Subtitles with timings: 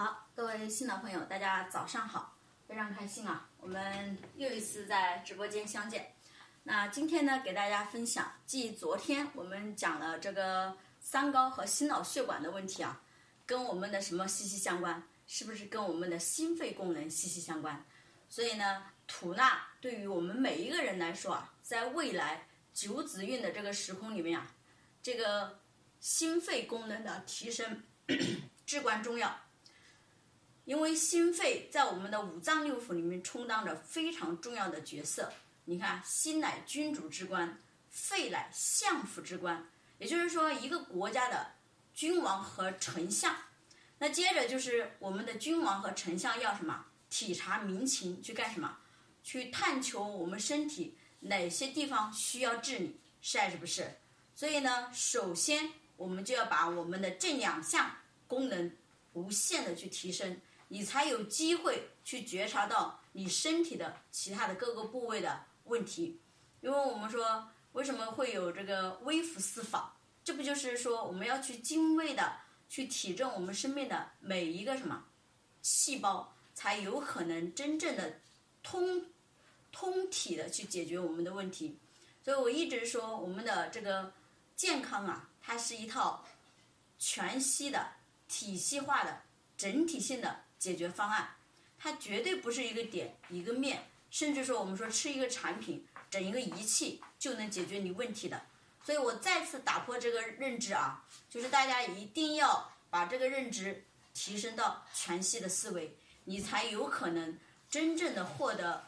[0.00, 2.36] 好，各位新老朋友，大家早上好，
[2.68, 6.14] 非常开心啊，我们又一次在直播间相见。
[6.62, 13.02] 那今天呢，给大家分享，继昨天我们讲了这个三高和心脑血管的问题啊，
[13.44, 15.02] 跟我们的什么息息相关？
[15.26, 17.84] 是不是跟我们的心肺功能息息相关？
[18.28, 24.46] 所以呢，吐纳对于我们每一个人来说啊，在未来九子运的这个时空里面啊，
[25.02, 25.58] 这个
[25.98, 27.82] 心肺功能的提升
[28.64, 29.36] 至关重要。
[30.68, 35.32] 因为心肺在我们的五脏六腑里面充当着非常重要的角色。
[35.64, 41.52] 你看，心乃君主之官，肺乃相府之官，也就是说，一个国家的
[41.94, 43.34] 君王和丞相。
[43.98, 46.84] 那接着就是我们的君王和丞相要什么？
[47.08, 48.76] 体察民情，去干什么？
[49.24, 53.90] 去探求我们身体哪些地方需要治理，是还是不是？
[54.34, 57.90] 所以呢，首先我们就要把我们的这两项
[58.26, 58.70] 功能
[59.14, 60.38] 无限的去提升。
[60.68, 66.20] 你才有机会去觉察到你身体的其他的各个部位的问题，
[66.60, 72.32] 因为我们说为什么会有这个微服私访，这不就是说我们要去精微的
[72.68, 75.04] 去体证我们生命的每一个什么
[75.62, 78.20] 细胞，才有可能真正的
[78.62, 79.04] 通
[79.72, 81.78] 通体的去解决我们的问题。
[82.22, 84.12] 所以我一直说我们的这个
[84.54, 86.22] 健康啊，它是一套
[86.98, 87.88] 全息的、
[88.28, 89.22] 体系化的、
[89.56, 90.44] 整体性的。
[90.58, 91.36] 解决方案，
[91.78, 98.42] 它绝对不是一个点一个面，甚至说我们说吃一个产品、整一个仪器就能解决你问题的。
[98.84, 103.84] 所以我再次打破这个认知啊，就是大家一定要把这个认知
[104.14, 108.82] 提升到全息的思维，你才有可能真正的获得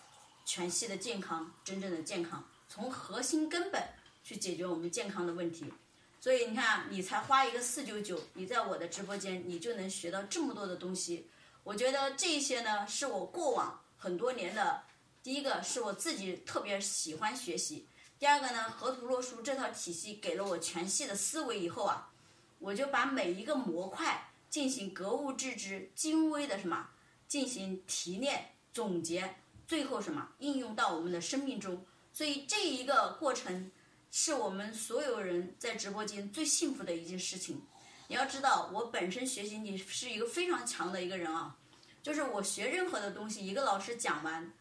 [0.47, 3.83] 全息的健康，真正的健康，从核心根本
[4.25, 5.73] 去解决我们健康的问题。
[6.19, 11.29] 所以你看，你才花一个四九九，你在我的直播间，你就能学到这么多的东西。
[11.63, 14.83] 我觉得这些呢，是我过往很多年的，
[15.23, 17.87] 第一个是我自己特别喜欢学习，
[18.19, 22.11] 第二个呢，河图洛书这套体系给了我全系的思维以后啊，
[22.59, 26.89] 我就把每一个模块进行格物致知、精微的什么
[27.29, 29.37] 进行提炼总结，
[29.67, 33.71] 最后什么应用到我们的生命中，所以这一个过程
[34.11, 37.63] 是我们所有人在直播间最幸福的一件事情。
[38.09, 41.57] 你要知道，我本身学习你是一个非常强的一个人啊，
[42.03, 44.53] 就是我学任何的东西，一个老师讲完，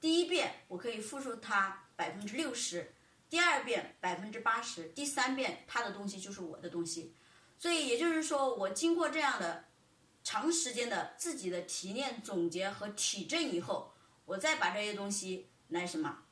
[0.00, 2.94] 第一遍我可以复述他百分之六十，
[3.28, 7.14] 第二遍百分之八十，第三遍他的东西就是我的东西，
[7.58, 9.64] 所以也就是说，我经过这样的
[10.22, 13.92] 长时间的自己的提炼、总结和体证以后，
[14.24, 16.22] 我再把这些东西来什么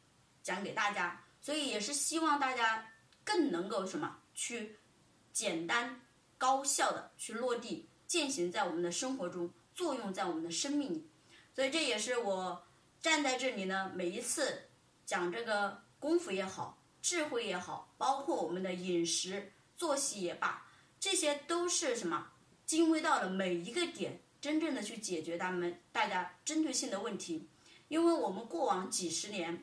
[0.43, 2.87] 讲给大家，所以也是希望大家
[3.25, 4.77] 更能够什么去
[5.33, 6.01] 简单。
[6.39, 11.07] 高效的去落地践行在我们的生活中，作用在我们的生命里，
[11.55, 12.67] 所以这也是我
[13.01, 14.63] 站在这里呢，每一次
[15.05, 20.67] 讲这个功夫也好，智慧也好，包括我们的饮食作息也罢，
[20.99, 22.33] 这些都是什么
[22.65, 27.47] 精微到了每一个点，真正的去解决他们大家针对性的问题，
[27.89, 29.63] 因为我们过往几十年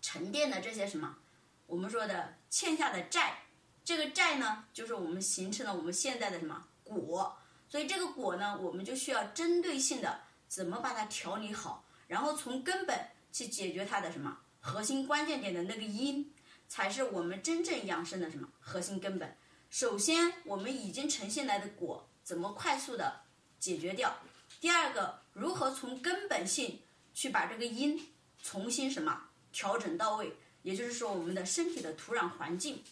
[0.00, 1.18] 沉淀的这些什么，
[1.66, 3.42] 我们说的欠下的债。
[3.84, 7.36] 这个债呢，就是我们形成了我们现在的什么果，
[7.70, 12.98] 所以这个果呢，我们就需要针对性的怎么把它调理好，然后从根本
[13.32, 16.34] 去解决它的什么核心关键点的那个因，
[16.68, 19.36] 才是我们真正养生的什么核心根本。
[19.70, 23.20] 首先，我们已经呈现来的果怎么快速的
[23.60, 24.16] 解决掉？
[24.60, 26.80] 第二个，如何从根本性
[27.14, 28.08] 去把这个因
[28.42, 30.36] 重新什么调整到位？
[30.62, 32.82] 也就是说，我们的身体的土壤环境。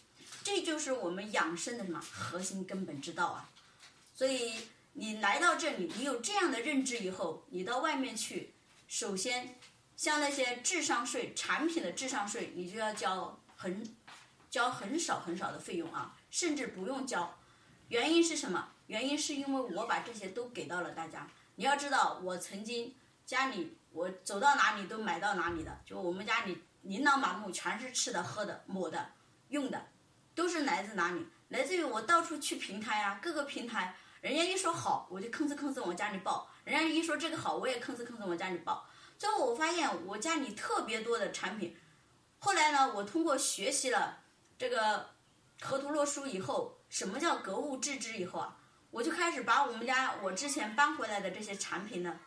[0.41, 3.49] 这就是我们养生的什么核心根本之道啊！
[4.19, 4.53] 所以
[4.91, 8.53] 你来到这里，你有这样的认知以后，你到外面去，
[8.85, 9.57] 首先
[9.95, 13.81] 像那些智商税、产品的智商税，你就要交很
[14.49, 17.33] 交很少很少的费用啊，甚至不用交。
[17.87, 18.73] 原因是什么？
[18.87, 21.25] 原因是因为我把这些都给到了大家。
[21.55, 22.93] 你要知道，我曾经
[23.25, 29.13] 家里我走到哪里都买到哪里的，就我们家里琳琅满目，全是吃的、喝的、抹的、
[29.47, 29.81] 用的。
[30.35, 31.25] 都是来自哪里？
[31.47, 38.85] 来自于我到处去平台啊，各个平台，人家一说好，我就吭哧吭哧往家里报；人家一说这个好，我也吭哧吭哧往家里报。
[39.17, 41.75] 最后我发现我家里特别多的产品。
[42.37, 44.17] 后来呢，我通过学习了
[44.57, 45.09] 这个
[45.61, 48.57] 河图洛书以后，什么叫格物致知以后啊，
[48.91, 52.19] 我就开始把我们家我之前搬回来的这些产品呢，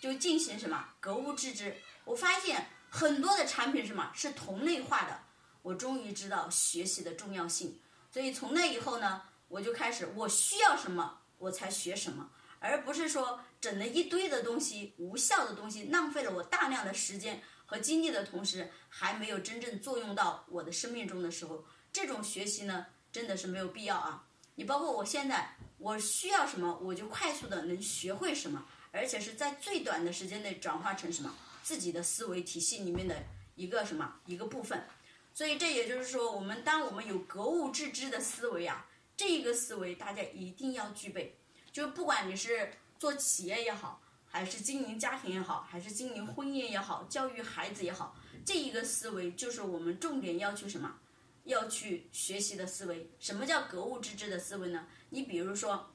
[0.00, 1.76] 就进行什么格物致知。
[2.04, 5.20] 我发现很多的产品什么是同类化的。
[5.62, 7.78] 我终于知道学习的重要性，
[8.10, 12.30] 所以从那以后呢，我就开始我需要什么我才学什么，
[12.60, 24.24] 而不是说整了一堆的东西，无效的东西，浪费了我大量的时间和精力的同时，还没有真正作用到我的生命中的时候，这种学习呢，真的是没有必要啊。
[24.56, 33.24] 你包括我现在，我需要什么，我就快速的能学会什么，而且是在最短的时间内转化成什么自己的思维体系里面的
[33.54, 34.84] 一个什么一个部分。
[35.32, 38.87] 所以这也就是说，我们当我们有格物致知的思维啊，
[39.18, 41.36] 这一个思维大家一定要具备。
[41.72, 42.70] 就不管你是
[43.00, 51.00] 做企业也好，还是经营家庭也好，还是经营婚姻也好，教育孩子也好，这一个思维就是我们重点要去什么？
[51.42, 53.10] 要去学习的思维。
[53.18, 54.86] 什么叫格物致知的思维呢？
[55.10, 55.90] 你比如说，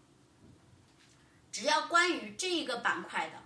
[1.49, 3.41] 只要关于这一个板块的，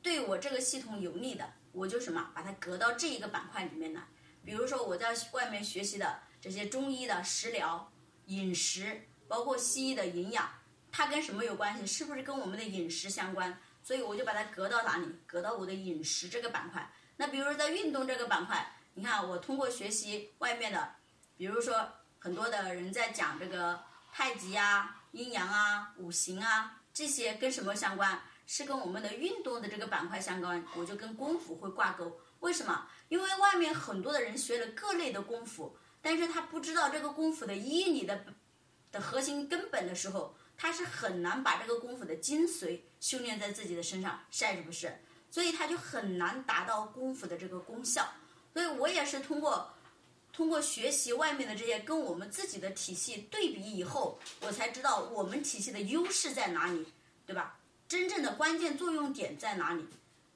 [0.00, 4.08] 对我这个系统有利的，我就什么把它隔到这一个板块里面来。
[4.44, 7.92] 比如说我在外面学习的这些中医的食疗、
[8.26, 10.50] 饮食，包括西医的营养，
[10.90, 11.86] 它跟什么有关系？
[11.86, 13.56] 是不是跟我们的饮食相关？
[13.80, 15.06] 所以我就把它隔到哪里？
[15.24, 16.92] 隔到我的饮食这个板块。
[17.16, 20.96] 那比如说在运动这个板块，你看我通过学习外面的，
[21.36, 21.88] 比如说
[22.18, 23.80] 很多的人在讲这个
[24.12, 28.20] 太极啊、阴阳啊、五行啊，这些跟什么相关？
[28.46, 32.20] 是跟我们的运动的这个板块相关，我就跟功夫会挂钩。
[32.40, 32.88] 为什么？
[33.08, 38.24] 因为外面很多的人学了各类的功夫，但是他不知道这个功夫的医理的
[38.92, 45.00] 的核心根本的时候，他是很难把这个功夫的精髓修炼在自己的身上，是不是？
[45.30, 48.06] 所以他就很难达到功夫的这个功效。
[48.52, 49.72] 所以我也是通过
[50.32, 56.86] 通过学习外面的这些，跟我们自己的体系对比以后，我才知道我们体系的优势在哪里，
[57.26, 57.58] 对吧？
[57.86, 59.86] 真正的关键作用点在哪里？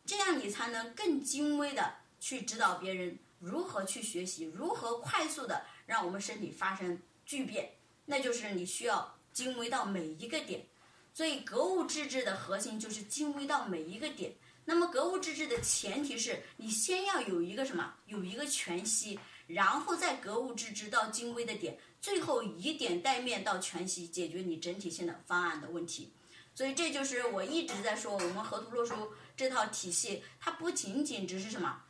[0.07, 7.74] 这样你才能更精微的去指导别人如何去学习，如何快速的让我们身体发生巨变。
[8.07, 10.67] 那就是你需要精微到每一个点。
[11.13, 14.35] 所以格物致知的核心就是精微到每一个点。
[14.65, 17.95] 那么格物致知的前提是你先要有一个什么？
[18.07, 26.13] 有一个全息，然后再格物致知到精微的点，最后以点带面到全息，解决你整体性的方案的问题。
[26.55, 31.83] 所以这就是我一直在说，我们河图洛书这套体系，它不仅仅只是什么，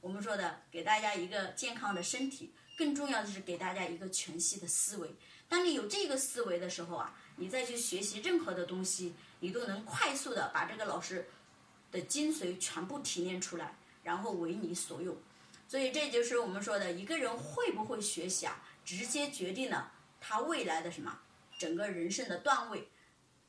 [0.00, 5.14] 我们说的给大家一个健康的身体，更重要的是给大家一个全息的思维。
[5.52, 11.28] 当你有这个思维的时候啊，你再去学习任何的东西，你都能快速的把这个老师
[11.90, 15.14] 的精髓全部提炼出来，然后为你所用。
[15.68, 21.20] 所以这就是我们说的，一个人会不会学习啊，直接决定了他未来的什么
[21.58, 22.88] 整个人生的段位。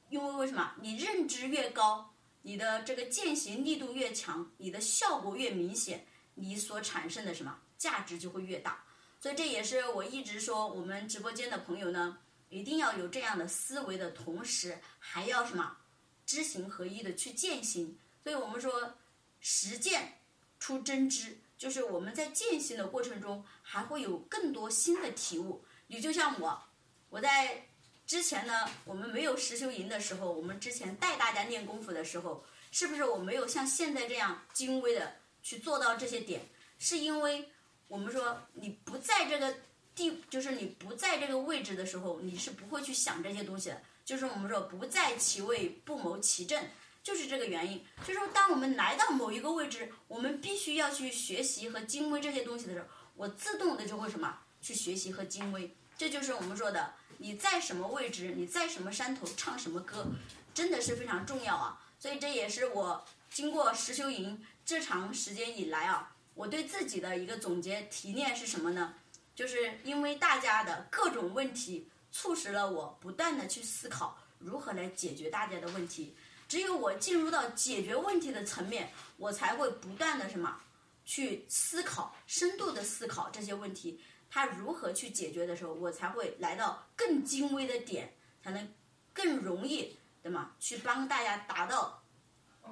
[0.09, 0.75] 因为为什么？
[0.81, 8.83] 你认知越高，你的这个践行力度越强，你的效果越明显，你所产生的什么价值就会越大。
[9.23, 12.17] 所以这也是我一直说，我们直播间的朋友呢，
[12.49, 15.77] 一定要有这样的思维的同时，还要什么
[16.25, 17.97] 知行合一的去践行。
[18.21, 18.95] 所以我们说，
[19.39, 20.19] 实践
[20.59, 25.63] 出真知，就是我们在践行的过程中，还会有更多新的体悟。
[25.87, 26.61] 你就像我，
[27.09, 27.65] 我在。
[28.05, 36.41] 之前呢，我们没有实修营的时候，我们之前带大家练功夫的时候，是不是我没有像现在这样精微的去做到这些点？
[36.77, 37.49] 是因为
[37.93, 39.55] 我们说你不在这个
[39.93, 43.79] 地，就是你不在这个位置的时候，你是不会去想这些东西的。
[44.03, 46.65] 就是我们说不在其位不谋其政，
[47.03, 47.85] 就是这个原因。
[48.03, 55.71] 就是说，当我们来到某一个位置，我们必须要去学习和精微这些东西的时候，我自动的就会什么去学习和精微。
[55.95, 56.95] 这就是我们说的。
[57.19, 58.33] 你在什么位置？
[58.35, 60.07] 你在什么山头唱什么歌，
[60.51, 61.79] 真的是非常重要啊！
[61.99, 68.95] 所以这也是我经过实修营这长时间以来啊，我对自己的一个总结提炼是什么呢？
[69.35, 76.15] 就是因为大家的各种问题，促使了我不断的去思考如何来解决大家的问题。
[76.47, 80.61] 只有我进入到解决问题的层面，我才会不断的什么
[81.03, 83.99] 去思考，深度的思考这些问题。
[84.29, 88.13] 它如何去解决的时候，我才会来到更精微的点，
[88.43, 88.73] 才能
[89.13, 90.51] 更容易，对吗？
[90.59, 92.03] 去帮大家达到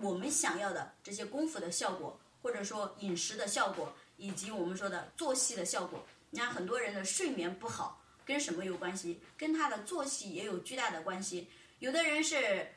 [0.02, 6.06] 我们想要的这些功夫的效果，或者说饮食的效果，以及我们说的作息的效果。
[6.30, 9.22] 你看很多人的睡眠不好，跟什么有关系？
[9.38, 11.50] 跟他的作息也有巨大的关系。
[11.80, 12.74] 有的人是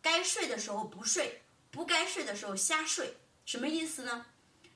[0.00, 4.26] 该睡的时候不睡，不该睡的时候瞎睡，什么意思呢？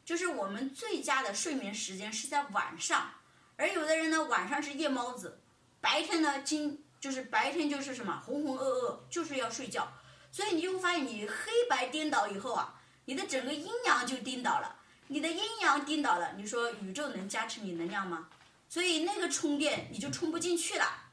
[0.04, 3.10] 就是我们最佳的睡眠时间是在晚上，
[3.56, 5.40] 而有的人呢，晚上是夜猫子，
[5.80, 9.92] 白天呢，今就是白天就是什么浑浑噩噩，就是要睡觉，
[10.30, 14.76] 所以你就会发现你黑白颠倒以后啊，你的整个阴阳就颠倒了，
[15.08, 18.28] 你的阴阳颠倒了，你说宇宙能加持你能量吗？
[18.68, 21.10] 所以那个充电你就充不进去了，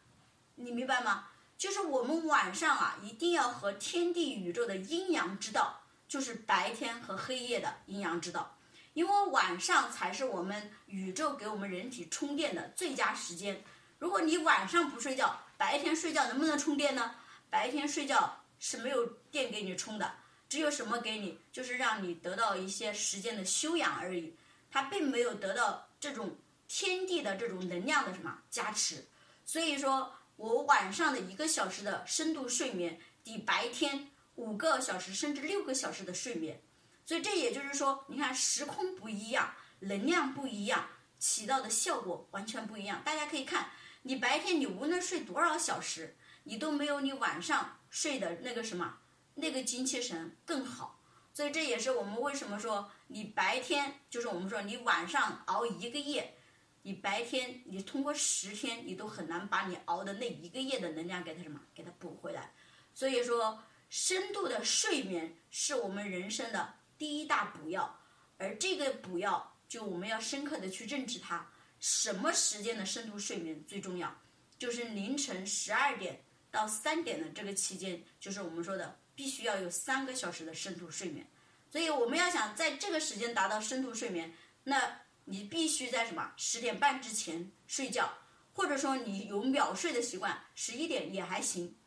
[0.56, 1.26] 你明白吗？
[1.58, 8.56] 就是我们晚上啊，一定要和天地宇宙的阴阳之道，就是白天和黑夜的阴阳之道，
[8.94, 13.62] 因为晚上才是我们宇宙给我们人体充电的最佳时间。
[13.98, 17.16] 如果你晚上不睡觉，白天睡觉能不能充电呢？
[17.50, 20.14] 白天睡觉是没有电给你充的，
[20.50, 24.36] 只有什么给你，就是让你得到一些时间的修养而已，
[24.70, 26.36] 它并没有得到这种
[26.68, 29.06] 天地的这种能量的什么加持，
[29.46, 30.14] 所以说。
[30.40, 36.62] 我晚上的一个小时的深度睡眠抵白天五个小时甚至六个小时的睡眠，
[37.06, 40.88] 所以这也就是说，你看时空不一样，能量不一样，
[41.20, 43.02] 起到的效果完全不一样。
[43.04, 43.72] 大家可以看，
[44.04, 46.16] 你白天你无论睡多少小时，
[46.46, 48.99] 你都没有你晚上睡的那个什么
[49.40, 51.02] 那个精气神更好。
[51.34, 56.36] 所以这也是我们为什么说你白天就是我们说你晚上熬一个夜。
[56.82, 62.54] 你白天你通过十天你都很难把你熬的那一个夜的能量给它什么给它补回来，
[62.94, 68.00] 所以说深度的睡眠是我们人生的第一大补药，
[68.38, 74.16] 而这个补药就我们要深刻的去认知它，什么时间的深度睡眠最重要，
[74.58, 81.28] 就是凌晨十二点到三点的这个期间，就是我们说的必须要有三个小时的深度睡眠，
[81.70, 84.34] 所以我们要想在这个时间达到深度睡眠，
[84.64, 85.02] 那。
[85.32, 88.12] 你必须在什么十点半之前睡觉，
[88.52, 91.78] 或者说你有秒睡的习惯，十一点也还行，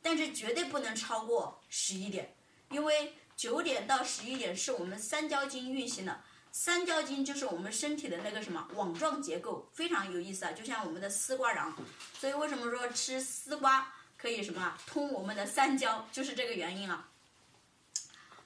[0.00, 2.34] 但是绝对不能超过十一点，
[2.70, 11.70] 因为九点到十一点是我们三焦经运行的，三焦经就是我们身体的那个什么网状结构，非常有意思啊，就像我们的丝瓜瓤，
[12.18, 13.92] 所以为什么说吃丝瓜
[14.26, 17.08] 可以什么通我们的三焦，就是这个原因啊。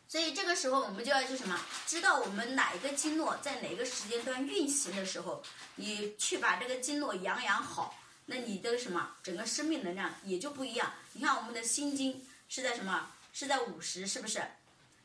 [0.06, 1.58] 所以这个时候我们就要去什么？
[1.86, 5.42] 知道我们哪一个经络在哪个时间段运行的时候，
[5.76, 10.92] 你去把这个经络养养好，那你的什么整个生命能量也就不一样。
[11.14, 13.10] 你看我们的心经是在什么？
[13.32, 14.42] 是在午时，是不是？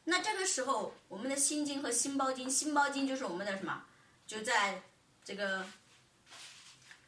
[0.04, 3.82] 那这个时候我们的心经和心包经，心包经就是我们的什么？
[4.28, 4.82] 就在
[5.24, 5.66] 这个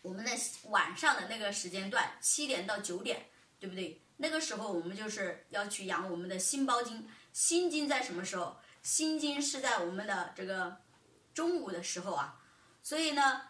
[0.03, 0.31] 我们的
[0.69, 3.27] 晚上的那个时间段，七点到九点，
[3.59, 4.01] 对不对？
[4.17, 7.07] 那个时候我们就是要去养我们的心包经。
[7.33, 8.57] 心经在什么时候？
[8.81, 10.75] 心经是在我们的这个
[11.33, 12.41] 中午的时候啊，
[12.81, 13.41] 所以呢，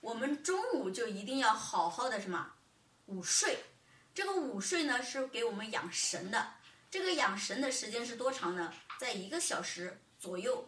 [0.00, 2.52] 我们中午就一定要好好的什么
[3.06, 3.58] 午睡。
[4.14, 6.54] 这个午睡呢是给我们养神的。
[6.90, 8.72] 这个养神的时间是多长呢？
[8.98, 10.66] 在一个小时左右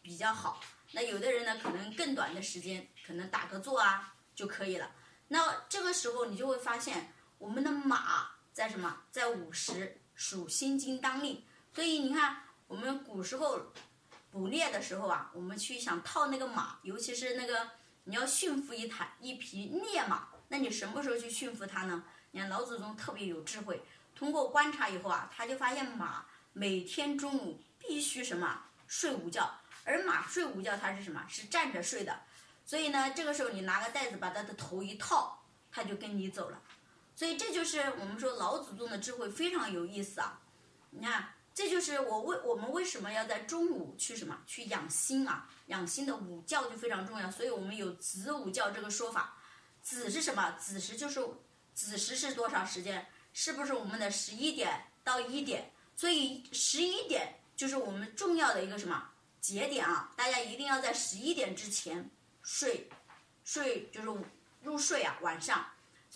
[0.00, 0.60] 比较好。
[0.92, 4.90] 那有的人呢可能更短的时间，可能打个坐啊就可以了。
[5.28, 9.02] 那这个时候你就会发现，我们的马在什么？
[9.10, 11.44] 在午时属心经当令。
[11.72, 13.72] 所以你看，我们古时候
[14.30, 17.70] 捕猎的时候啊，我们去想套那个马，尤其是那个
[18.04, 22.04] 你要驯服一台一匹烈马，那你什么时候去驯服它呢？
[22.30, 23.82] 你看老祖宗特别有智慧，
[24.14, 31.24] 通过观察以后啊，他就发现马每天中午必须什么睡午觉，而马睡午觉它是什么？
[31.28, 32.20] 是站着睡的。
[32.64, 36.60] 所以呢，这个时候你拿个袋子把它的头一套，它就跟你走了。
[37.16, 40.40] 所以这就是我们说老祖宗的智慧非常有意思啊，
[40.90, 41.32] 你看。
[41.56, 45.48] 这就是我为我们为什么要在中午去什么去养心啊？
[45.68, 49.38] 养心的午觉就非常重要，所以我们有子午觉这个说法。
[49.80, 50.50] 子是什么？
[50.60, 51.26] 子时就是
[51.72, 53.06] 子时是多少时间？
[53.32, 55.72] 是不是我们的十一点到一点？
[55.96, 60.12] 所以十一点就是我们重要的一个什么节点啊？
[60.14, 62.10] 大家一定要在十一点之前
[62.42, 62.86] 睡，
[63.44, 64.08] 睡就是
[64.60, 65.64] 入睡啊，晚上。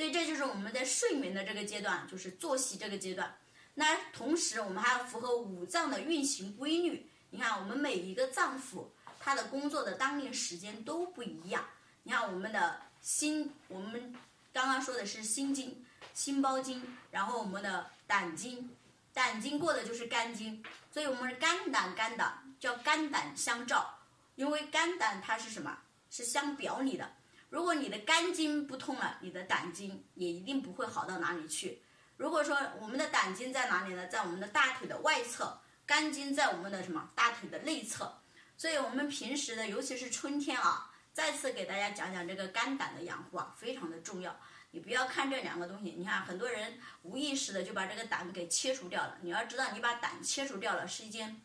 [0.01, 3.37] 所以这就是我们在睡眠的这个阶段，就是作息这个阶段。
[3.75, 7.07] 那同时，我们还要符合五脏的运行规律。
[7.29, 8.87] 你看，我们每一个脏腑，
[9.19, 11.67] 它的工作的当令时间都不一样。
[12.05, 14.15] 你看，我们的心，我们
[14.55, 18.75] 刚刚说的是心经、心包经，然后我们的胆经，
[19.13, 23.99] 胆经过的就是肝经，所以我们是肝胆肝胆叫肝胆相照。
[24.37, 25.77] 因为肝胆它是什么？
[26.11, 27.07] 是相表里的。
[27.51, 31.83] 如果你的肝经不通了，你的胆经也一定不会好到哪里去。
[32.17, 34.07] 如果说我们的胆经在哪里呢？
[34.07, 38.21] 在我们的大腿的外侧，肝经在我们的什么大腿的内侧。
[38.57, 44.39] 所以，我们平时的，尤其是春天啊，再次给大家讲讲这个肝胆的养护啊，非常的重要。
[44.73, 49.19] 你不要看这两个东西，你看很多人无意识的就把这个胆给切除掉了。
[49.23, 51.41] 你要知道，你把胆切除掉了是一件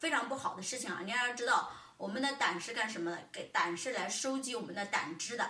[0.00, 1.00] 非常不好的事情啊！
[1.04, 1.72] 你要知道，
[2.02, 3.28] 我们的胆是干什么的？
[3.30, 5.48] 给胆是来收集我们的胆汁的。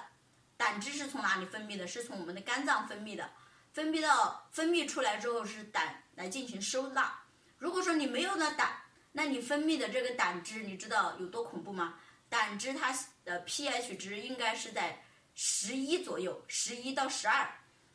[0.55, 1.87] 胆汁是从哪里分泌的？
[1.87, 3.31] 是从我们的肝脏分泌的。
[3.73, 7.19] 分泌到分泌出来之后是胆来进行收纳。
[7.57, 8.71] 如果说你没有了胆，
[9.13, 11.95] 那你分泌的这个胆汁，你知道有多恐怖吗？
[12.29, 12.95] 胆汁它
[13.25, 15.03] 的 pH 值应该是在
[15.35, 17.51] 十一左右，十一到十二。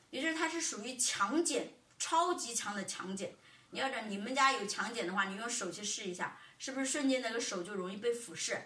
[0.09, 1.67] 也就是它是属于强碱，
[1.99, 3.29] 超级强的强碱。
[3.69, 8.57] 你要讲你们家有强碱的话，你用手去试一下，是不是瞬间那个手就容易被腐蚀？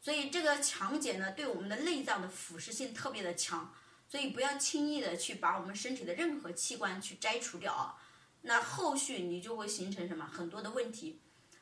[0.00, 3.74] 所以这个强碱呢，对我们的内脏的腐蚀性特别的强，
[4.08, 7.96] 所以不要轻易的去把我们身体的任何器官去摘除掉啊，
[8.42, 11.20] 那后续你就会形成什么很多的问题。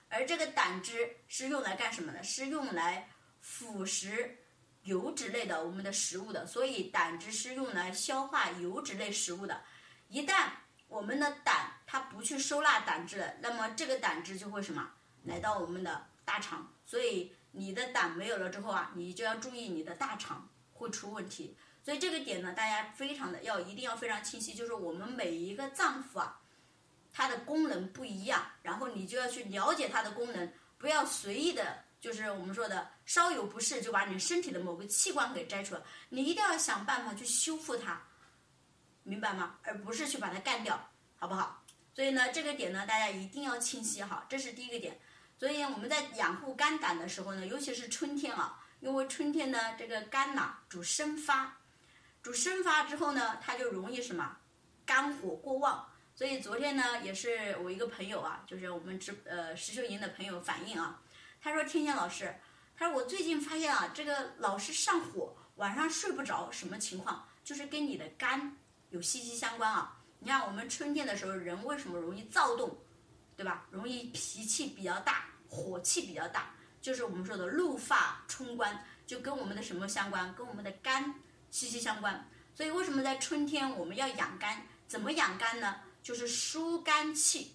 [0.08, 2.22] 而这个胆汁是用来干什么的？
[2.22, 3.08] 是用来
[3.40, 4.32] 腐蚀
[4.82, 9.62] 油脂类的我们的食物的，所以胆汁是用来消化油脂类食物的。
[10.08, 10.50] 一旦
[10.88, 14.92] 我们的胆它不去收纳胆汁了，那么这个胆汁就会什么
[15.24, 21.56] 来到我们的大肠，所以你的胆没有了之后啊，你就要注意你的大肠会出问题。
[21.84, 26.38] 所以这个点呢，大家非常的要一定要非常清晰，就是我们每一个脏腑啊。
[27.14, 38.00] 它的功能不一样，然后你就要去了解它的功能，不要随意的，就是我们说的稍有不适就把你身体的某个器官给摘出来，你一定要想办法去修复它，
[39.02, 39.58] 明白吗？
[39.62, 40.88] 而不是去把它干掉，
[41.18, 41.62] 好不好？
[41.94, 44.98] 所以呢，这个点呢，大家一定要清晰哈，这是第一个点。
[45.42, 51.56] 所以我们在养护肝胆的时候呢，尤其是春天啊，因为春天呢，这个肝呐主生发，
[52.22, 54.36] 主生发之后呢，它就容易什么，
[54.86, 55.84] 肝火过旺。
[56.14, 61.02] 所以昨天呢，也是我一个朋友啊，就是我们直呃石秀莹的朋友反映啊，
[61.40, 62.32] 他说天仙老师，
[62.76, 67.28] 他说我最近发现啊，这个老是上火，晚上睡不着，什么情况？
[67.42, 68.56] 就是跟你的肝
[68.90, 69.98] 有息息相关啊。
[70.20, 72.78] 你看我们春天的时候，人为什么容易躁动，
[73.36, 73.66] 对吧？
[73.72, 80.34] 容易脾气比较大，火气比较大，就是我们说的怒发冲冠，就跟我们的什么相关？
[80.34, 81.14] 跟我们的肝
[81.50, 82.26] 息息相关。
[82.54, 84.66] 所以为什么在春天我们要养肝？
[84.88, 85.76] 怎么养肝呢？
[86.02, 87.54] 就是疏肝气，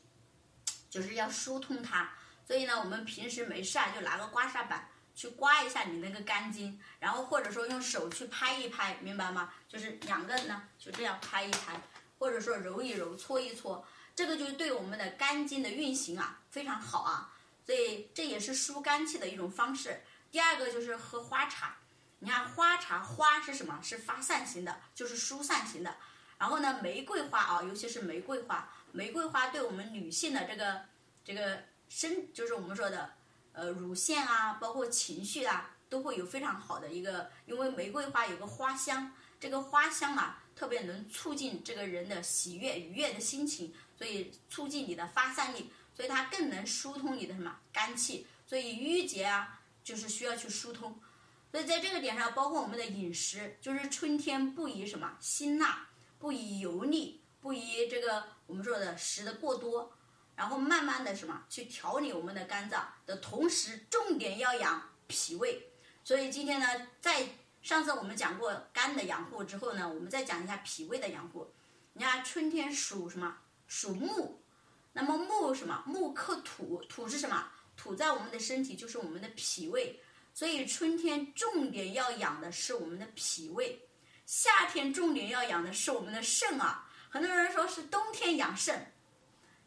[0.91, 2.13] 就是要疏通它。
[2.45, 9.51] 所以呢，我们平时没事啊，就拿个刮痧板去刮一下你那个肝经，然后或者说用手去拍一拍，明白吗？
[9.67, 11.81] 就是两个呢，就这样拍一拍，
[12.19, 13.83] 或者说揉一揉、搓一搓，
[14.15, 17.33] 这个就是对我们的肝经的运行啊非常好啊。
[17.67, 20.01] 所以这也是疏肝气的一种方式。
[20.31, 21.77] 第二个就是喝花茶，
[22.19, 23.79] 你看花茶花是什么？
[23.83, 25.95] 是发散型的，就是疏散型的。
[26.39, 30.81] 然后呢，玫瑰花啊，尤其是玫瑰花，玫瑰花对我们女性的这个
[31.25, 33.11] 这个身，就是我们说的
[33.51, 51.01] 呃乳腺啊，包括情绪啊，都会有非常好的一个，因为玫瑰花有个花香，这个花香啊，特别能促进这个人的喜悦愉悦的心情，所以促进你的发散力，所以它更能疏通你的什么肝气，所以郁结啊，就是需要去疏通，
[51.51, 55.87] 所以在这个点上，包括我们的饮食，就是春天不宜什么辛辣。
[56.19, 59.93] 不宜油腻，不宜这个我们说的食的过多，
[60.35, 65.69] 然后慢慢的什么去调理我们的肝脏的同时，重点要养脾胃。
[66.03, 67.27] 所以今天呢，在
[67.61, 71.53] 上次我们讲过肝的养护之后呢，我们再讲一下脾胃的养护。
[71.93, 73.37] 你看春天属什么？
[73.67, 74.41] 属木，
[74.99, 75.83] 那么木什么？
[75.85, 77.47] 木克土，土是什么？
[77.75, 80.01] 土在我们的身体就是我们的脾胃，
[80.33, 83.79] 所以春天重点要养的是我们的脾胃。
[84.25, 88.91] 夏天重点要养的是我们的肾啊，很多人说是冬天养肾，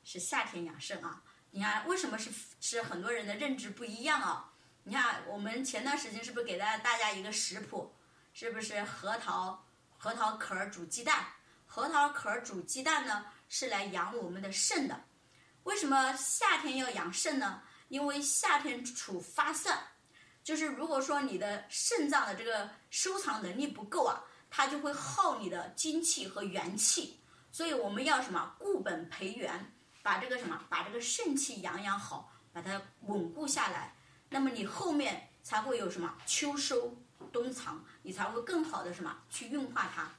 [0.02, 1.22] 是夏天养肾啊。
[1.52, 2.28] 你看为什么是
[2.60, 4.52] 是很多人的认知不一样啊？
[4.82, 7.94] 你看我们前段时间是不是给大家大家一个食谱？
[8.34, 9.64] 是不是核桃
[9.96, 11.24] 核桃壳煮鸡蛋？
[11.66, 15.00] 核桃壳煮鸡蛋呢是来养我们的肾的。
[15.64, 17.62] 为什么夏天要养肾呢？
[17.88, 19.78] 因为夏天处发散，
[20.42, 24.24] 就是如果说你的肾脏的这个收藏能力不够啊。
[24.52, 27.20] 它就会耗你的精气和元气，
[27.52, 33.94] 所以我们要什么固本培元，把这个什么把这个肾气养养好，把它稳固下来，
[34.28, 37.00] 那么你后面才会有什么秋收
[37.32, 40.10] 冬藏，你才会更好的什么去运化它。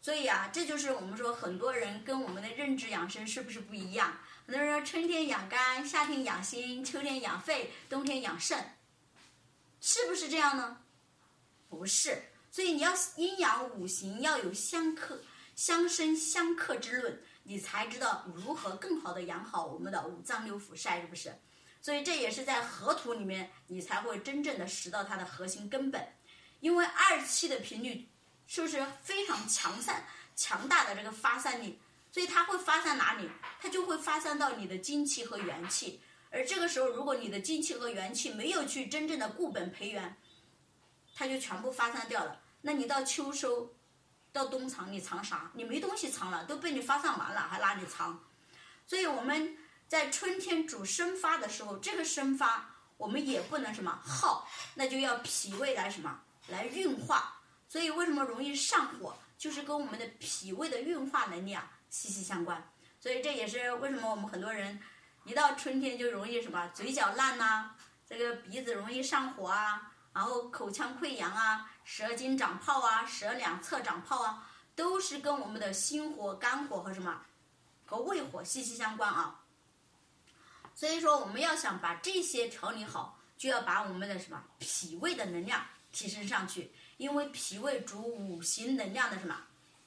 [0.00, 4.16] 所以啊，这就是我们说很多人跟我们的认知养生是不是不一样？
[4.52, 8.76] 很多人说春天养肝，夏天养心，秋天养肺，冬天养肾，
[9.80, 10.82] 是不是这样呢？
[11.70, 12.24] 不是。
[12.50, 15.22] 所以你要阴阳五行要有相克、
[15.56, 21.34] 相生相克之论，你才知道如何更好的养好我们的五脏六腑，是不是？
[21.80, 26.06] 所以这也是在河图里面，你才会真正的识到它的核心根本。
[26.60, 28.06] 因为二气的频率
[28.46, 30.04] 是不是非常强散、
[30.36, 31.80] 强大的这个发散力？
[32.12, 33.28] 所以它会发散哪里？
[33.58, 36.02] 它就会发散到你的精气和元气。
[36.30, 40.16] 而这个时候，如果你的精气和元气没有去真正的固本培元，
[41.14, 42.40] 它就全部发散掉了。
[42.60, 43.74] 那你到秋收，
[44.30, 45.50] 到冬藏，你藏啥？
[45.54, 48.22] 你没东西藏了，都被你发散完了，还哪里藏？
[48.86, 49.56] 所以我们
[49.88, 57.40] 在春天主生发的时候，这个生发我们也不能什么耗，那就要脾胃来什么来运化。
[57.68, 59.16] 所以为什么容易上火？
[59.38, 62.72] 就是跟我们的脾胃的运化能力啊息息相关。
[62.98, 64.80] 所以这也是为什么我们很多人
[65.24, 67.70] 一到春天就容易什么嘴角烂呐，
[68.06, 77.20] 这个鼻子容易上火啊，然后口腔溃疡啊，舌筋长泡啊，舌两侧长泡啊，都是跟我们的心火、肝火和什么
[77.84, 79.40] 和胃火息息相关啊。
[80.74, 89.36] 所以说，我们要想把这些调理好，就要把我们的什么脾胃的能量提升上去，因为脾胃主五行能量的什么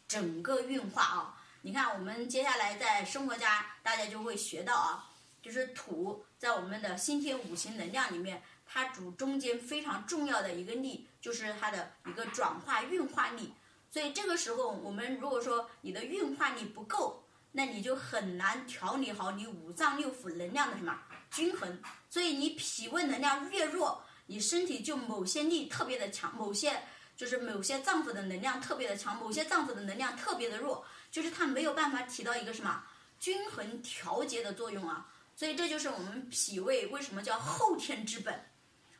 [0.07, 1.41] 整个运化啊。
[1.65, 5.09] 你看，我们接下来在生活家，大家就会学到啊，
[5.41, 13.55] 就是土在我们的先天五行能量里面，它主中间非常重要的一个力，就是它的一个转化运化力。
[13.89, 17.23] 所以这个时候，我们如果说你的运化力不够，
[17.53, 20.95] 那你就很难调理好你五脏六腑能量的什么
[21.31, 21.81] 均衡。
[22.11, 26.83] 所以你脾胃能量越弱，你身体就某些力特别的强，某些
[27.17, 30.85] 就是某些脏腑的能量特别的强，某些脏腑的能量特别的弱。
[31.15, 32.83] 就是它没有办法起到一个什么
[33.17, 38.37] 均衡调节的作用啊，所以这就是我们脾胃为什么叫后天之本。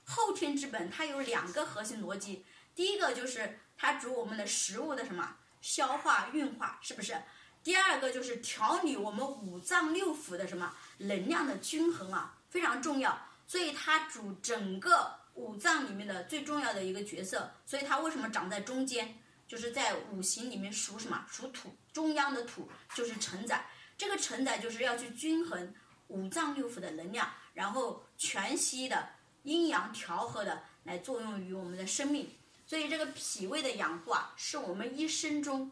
[0.06, 7.22] 后天之本它有两个核心逻辑，第一个就是它主我们的食物的什么消化运化，是不是？
[7.62, 13.22] 第二个就是调理我们五脏六腑的什么能量的均衡啊，非常重要。
[13.46, 19.20] 所以它主整个五脏里面的最重要的一个角色，所以它为什么长在中间？
[19.50, 21.24] 就是在五行里面属什么？
[21.30, 23.66] 属土，中央的土就是承载。
[23.98, 25.74] 这个承载就是要去均衡
[26.10, 29.08] 五脏六腑的能量，然后全息的
[29.44, 32.30] 阴阳调和的来作用于我们的生命。
[32.68, 35.72] 所以这个脾胃的养护啊，是我们一生中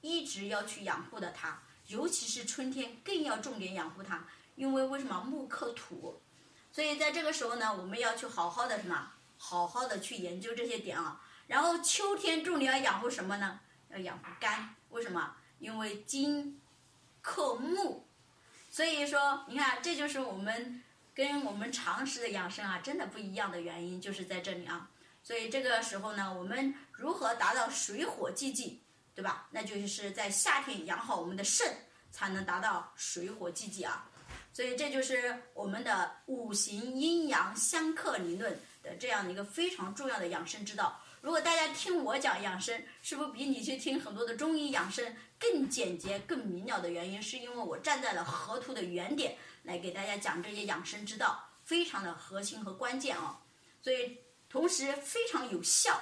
[0.00, 4.26] 一直要去养护的它，尤其是春天更要重点养护它。
[4.56, 6.20] 因为为什么木克土？
[6.72, 9.12] 所以在这个时候呢，我们要去好好的什么？
[9.38, 11.22] 好好的去研究这些点啊。
[11.46, 13.60] 然后秋天重点要养护什么呢？
[13.90, 15.36] 要养护肝，为什么？
[15.60, 16.60] 因为金
[17.22, 18.02] 克木，
[18.70, 20.82] 所以说你看，这就是我们
[21.14, 24.90] 跟我们常识的养生啊，真的不一样的原因，就是在这里啊。
[25.22, 28.80] 所以这个时候呢，我们如何达到水火既济，
[29.14, 29.46] 对吧？
[29.50, 31.76] 那就是在夏天养好我们的肾，
[32.10, 34.10] 才能达到水火既济啊。
[34.52, 41.00] 所以这就是我们的五行阴阳相克理论的这样的一个非常重要的养生之道。
[41.20, 47.20] 如果大家听我讲养生，是不是比你去听很多的中医养生更简洁、更明了的原因？
[47.20, 53.40] 是因为我站在了河图的原点来给大家讲这些养生之道，非常的核心和关键啊！
[53.80, 54.18] 所以
[54.50, 55.98] 同时非常有效，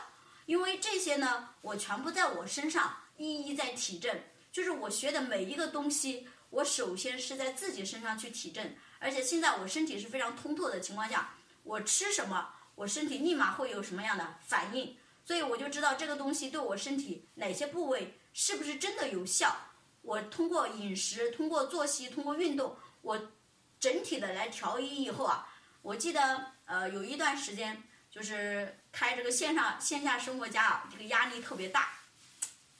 [0.46, 4.20] 因为这些呢，我全部在我身上一一在体证。
[4.50, 14.96] 就是我学的每一个东西，我首先是在自己身上去体证，而且现在我身体是非常通透的情况下，我吃什么，我身体立马会有什么样的反应。
[15.24, 19.52] 所以我就知道这个东西对我身体哪些部位是不是真的有效。
[20.00, 23.32] 我通过饮食、通过作息、通过运动，我
[23.80, 25.44] 整体的来调一以后啊，
[25.82, 31.88] 我记得呃有一段时间就是开这个线上线下生活家啊，这个压力特别大。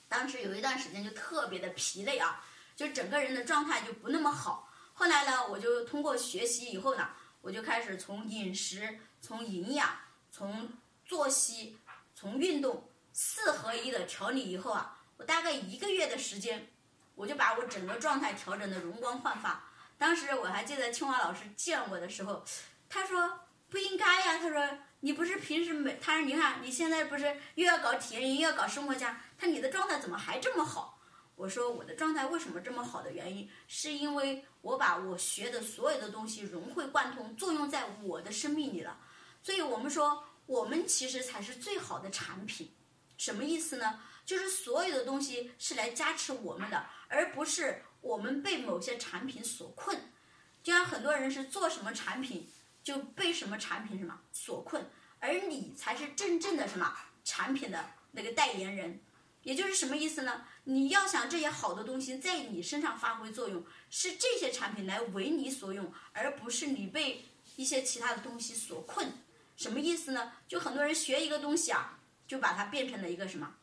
[0.07, 2.41] 当时有一段时间就特别的疲累啊，
[2.77, 4.71] 就整个人的状态就不那么好。
[4.93, 7.09] 后来呢，我就通过学习以后呢，
[7.41, 9.89] 我就开始从饮食、从营养、
[10.31, 10.71] 从
[11.05, 11.77] 作息。
[12.15, 16.65] 从运动四合一的调理以后啊，我大概一个月的时间，
[17.13, 19.61] 我就把我整个状态调整的容光焕发。
[19.97, 22.41] 当时我还记得清华老师见我的时候，
[22.87, 24.65] 他说不应该呀，他说
[25.01, 30.97] 你不是平时每，他说你看你现在不是又要搞体验营又要搞生活家，他你的状态怎么还这么好？
[31.35, 38.97] 我说我的状态为什么这么好的原因，是因为我把我学的所有的东西融会贯通，作用在我的生命里了。
[39.43, 40.23] 所以我们说。
[40.49, 42.73] 我们其实才是最好的产品，
[43.19, 44.01] 什么意思呢？
[44.29, 49.99] 就是所有的东西是来加持我们的，而不是我们被某些产品所困。
[50.61, 52.47] 就像很多人是做什么产品
[52.83, 54.87] 就被什么产品什么所困，
[55.17, 58.99] 而你才是真正的什么产品的那个代言人。
[59.41, 60.45] 也就是什么意思呢？
[60.65, 69.11] 你要想这些好的东西在你身上发挥作用，是这些产品来为你所用，而不是你被一些其他的东西所困。
[69.55, 70.33] 什么意思呢？
[70.47, 73.55] 就很多人学一个东西啊，就把它变成了一个什么，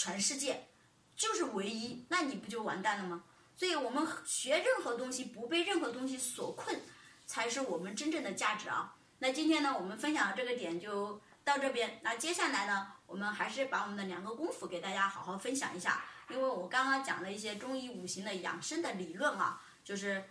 [0.00, 0.68] 全世界
[1.16, 3.24] 就是唯一，那你不就完蛋了吗？
[3.56, 6.80] 所以我们学任何东西不被任何东西所困，
[7.26, 8.94] 才是我们真正的价值啊。
[9.18, 11.98] 那今天呢，我们分享的这个点就到这边。
[12.04, 20.22] 那接下来呢，我们还是把我们的两个功夫给大家好好分享一下，因为我刚刚讲了一些中医五行的养生的理论啊，就是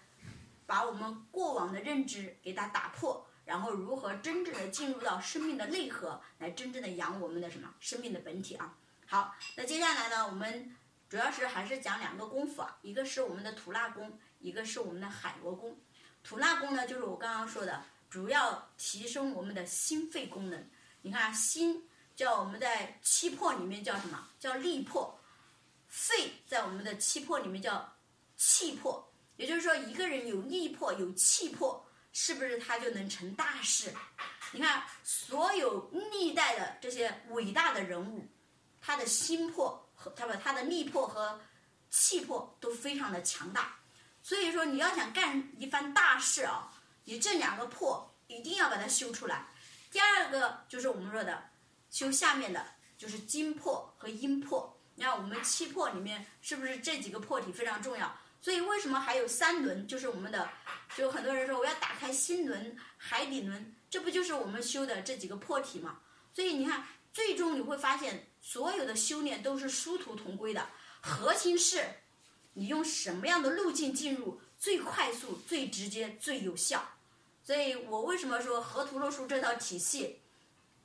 [0.65, 3.27] 把我们过往的认知给它打破。
[3.43, 8.77] 然后如何真正的进入到生命的内核，来真正的养我们的什么生命的本体啊？
[9.09, 10.75] 好，那接下来呢，我们
[11.07, 15.79] 主要是还是讲两个功夫啊，一个是我们的吐纳功，一个是我们的海螺功。
[16.23, 20.69] 吐纳功呢，就是我刚刚说的，主要提升我们的心肺功能。
[21.01, 24.27] 你看，心叫我们在气魄里面叫什么？
[24.37, 25.17] 叫力魄。
[25.87, 27.97] 肺在我们的气魄里面叫
[28.35, 29.09] 气魄。
[29.37, 33.93] 也就是说，一个人有力魄、有气魄，是不是他就能成大事？
[34.51, 38.27] 你看，所有历代的这些伟大的人物，
[38.87, 41.37] 他的心魄和他不他的力魄和
[41.89, 43.75] 气魄都非常的强大。
[44.23, 46.71] 所以说，你要想干一番大事啊，
[47.03, 49.47] 你这两个魄一定要把它修出来。
[49.91, 51.49] 第二个就是我们说的
[51.91, 52.65] 修下面的，
[52.97, 54.79] 就是精魄和阴魄。
[54.95, 58.17] 你看，我们气魄里面是不是这几个魄体非常重要？
[58.41, 59.85] 所以为什么还有三轮？
[59.85, 60.49] 就是我们的，
[60.95, 65.99] 就很多人说我要打开心轮、海底轮，这不就是我们修的这几个魄体吗？
[66.33, 70.69] 所以你看，最终你会发现，所有的修炼都是殊途同归的，
[71.01, 71.83] 核心是，
[72.53, 76.91] 你用什么样的路径进入最快速、最直接、最有效。
[77.43, 80.21] 所以我为什么说河图洛书这套体系，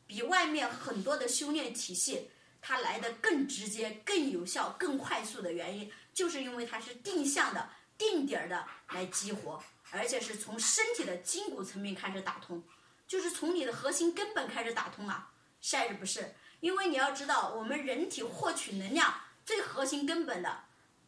[0.09, 5.89] 比外面很多的修炼体系它来的更直接、更有效、更快速的原因？
[6.13, 12.61] 就是因为它是定向的、定点的来激活，而且是从身体的筋骨层面开始打通，
[13.07, 16.35] 就是从你的核心根本开始打通啊，是不是？
[16.63, 19.13] 因为你要知道，我们人体获取能量
[19.45, 20.61] 最核心根本的，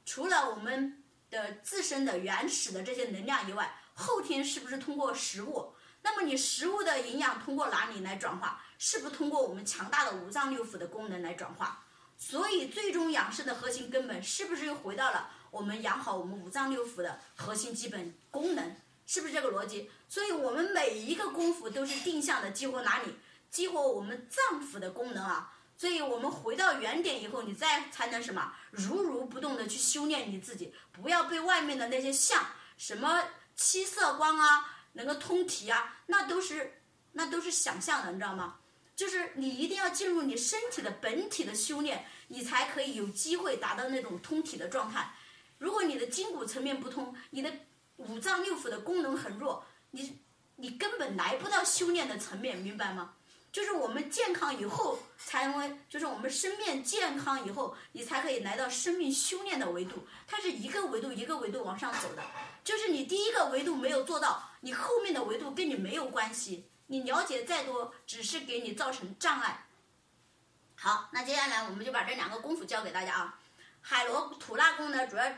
[0.04, 5.72] 除了我们的自身的原始的这些能量以外，后天是不是通过食物？
[6.02, 8.64] 那么你食物的营养通过哪里来转化？
[8.78, 11.84] 是不是通过我们强大的五脏六腑的功能来转化？
[12.18, 18.74] 所以，最终养生的核心根本是不是又回到了我们养好我们五脏六腑的核心基本功能？
[19.06, 19.88] 是不是这个逻辑？
[20.08, 23.14] 所以我们每一个功夫都是定向的激活哪里？
[23.54, 25.54] 激活我们脏腑的功能啊！
[25.76, 28.52] 所以我们回到原点以后，你再才能什么？
[28.72, 32.44] 如如不动的去修炼你自己，不要被外面的那些相，
[32.76, 33.22] 什么
[33.54, 36.80] 七色光啊，能够通体啊，那都是
[37.12, 38.56] 那都是想象的，你知道吗？
[38.96, 45.14] 就是你一定要进入你身体的本体的修炼，你才可以有机会达到那种通体的状态。
[45.58, 47.52] 如果你的筋骨层面不通，你的
[47.98, 50.18] 五脏六腑的功能很弱，你
[50.56, 53.14] 你根本来不到修炼的层面，明白吗？
[53.54, 60.08] 就是我们健康以后才能，就是我们生命健康以后，你才可以来到生命修炼的维度。
[60.26, 62.22] 它是一个维度一个维度往上走的，
[62.64, 66.68] 就是你第一个维度没有做到，你后面的维度跟你没有关系。
[66.88, 69.68] 你了解再多，只是给你造成障碍。
[70.74, 73.38] 好，那接下来我们就把这两个功夫教给大家啊。
[73.80, 75.32] 海螺吐纳功呢，主要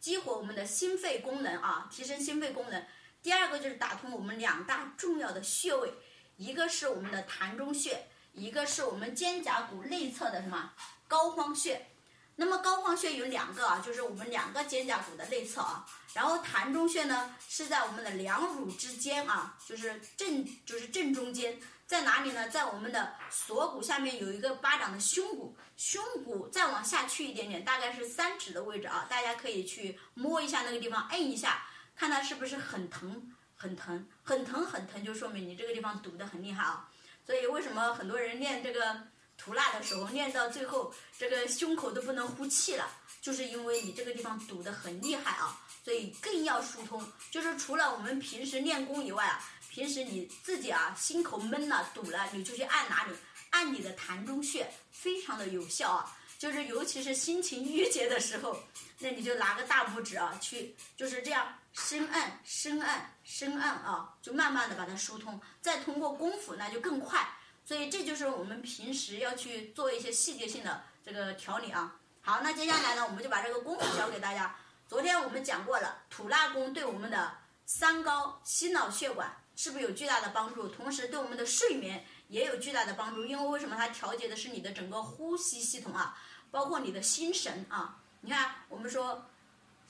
[0.00, 2.84] 激活我们的心肺功能啊，提升心肺功能。
[3.22, 5.94] 第二个就是打通我们两大重要的穴位，
[6.40, 10.72] 一个是我们的膻中穴，一个是我们肩胛骨内侧的什么
[11.06, 11.86] 膏肓穴。
[12.34, 15.86] 那么膏肓穴有两个啊，就是我们两个肩胛骨的内侧啊。
[16.14, 22.48] 然后膻中穴呢是在我们的两乳之间啊，就是正就是正中间，在哪里呢？
[22.48, 29.06] 在我们的锁骨下面有一个巴掌的胸骨，胸骨再往下去一点点，大概是三指的位置啊。
[29.10, 36.88] 大家可以去摸一下那个地方，摁一下，看它是不是很疼很疼很疼很疼，就说明你这个地方堵得很厉害啊。
[37.26, 39.02] 所以为什么很多人练这个？
[39.42, 42.86] 吐纳的时候，练到最后，这个胸口都不能呼气了，
[43.22, 47.02] 就是因为你这个地方堵得很厉害啊，所以更要疏通。
[47.30, 53.14] 就是除了我们平时练功以外啊，平时你自己啊，心口闷了、堵了，你就去按哪里？
[53.48, 56.14] 按你的膻中穴，非常的有效啊。
[56.38, 58.62] 就是尤其是心情郁结的时候，
[58.98, 65.40] 那你就拿个大拇指啊，去就是这样深按、深按、深按啊，就慢慢的把它疏通。
[65.60, 67.28] 再通过功夫，那就更快。
[67.64, 71.96] 所以这就是我们平时要去做一些细节性的这个调理啊。
[72.20, 74.56] 好，那接下来呢，我们就把这个功夫教给大家。
[74.88, 77.32] 昨天我们讲过了，吐纳功对我们的
[77.64, 80.68] 三高、心脑血管是不是有巨大的帮助？
[80.68, 83.24] 同时对我们的睡眠也有巨大的帮助。
[83.24, 86.18] 因为为什么它调节的是你的整个呼吸系统啊，
[86.50, 87.96] 包括你的心神啊。
[88.22, 89.29] 你看，我们说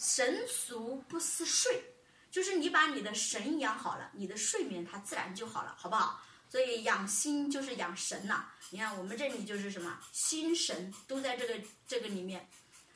[0.01, 1.93] 神俗不思睡，
[2.31, 6.23] 就是你把你的神养好了，你的睡眠它自然就好了，好不好？
[6.49, 12.49] 所以养心就是养神呐，你看我们这里就是什么心神都在这个这个里面，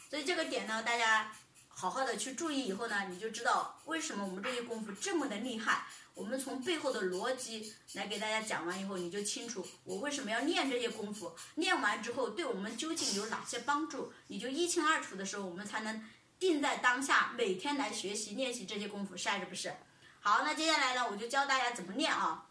[0.08, 1.30] 所以这个点呢，大家
[1.68, 5.86] 好好的去注意以后呢，你就知道为什么我们这些功夫这么的厉害。
[6.14, 16.02] 我们从背后的逻辑来给大家讲完以后，你就清楚我为什么要练这些功夫，练完之后对我们究竟有哪些帮助，你就一清二楚的时候，我们才能
[16.46, 19.74] 定在当下，每天来学习练习这些功夫，是还是不是？
[20.20, 22.46] 好，那接下来呢，我就教大家怎么练啊。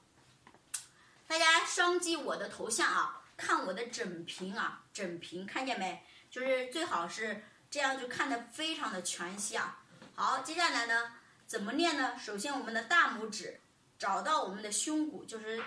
[1.27, 6.03] 大家双击我的头像啊，看我的整屏啊，整屏看见没？
[6.29, 9.79] 就是最好是这样就看得非常的全息啊。
[10.15, 11.13] 好，接下来呢，
[11.47, 12.17] 怎么练呢？
[12.19, 13.59] 首先，我们的大拇指
[13.97, 15.63] 找到我们的胸骨，就是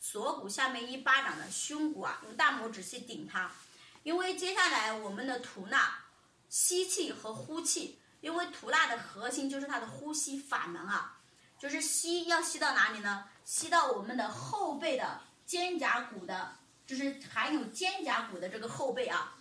[0.00, 3.50] 锁骨下面一巴掌的胸骨啊，用大拇指去顶它。
[4.04, 5.98] 因为接下来我们的吐纳，
[6.48, 11.18] 吸气和呼气，因为吐纳的核心就是它的呼吸法门啊，
[11.58, 13.24] 就是吸要吸到哪里呢？
[13.44, 16.56] 吸到我们的后背的肩胛骨的，
[16.86, 19.34] 就是含有肩胛骨的这个后背啊。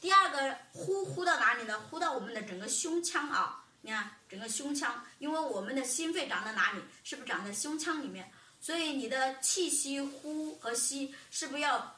[0.00, 1.80] 第二个呼呼到哪里呢？
[1.88, 3.64] 呼到我们的整个胸腔啊。
[3.84, 6.80] 你看整个胸腔，因为我们的心肺长在哪里？
[7.02, 8.30] 是不是长在胸腔里面？
[8.60, 11.96] 所以你的气息呼和吸，是不是要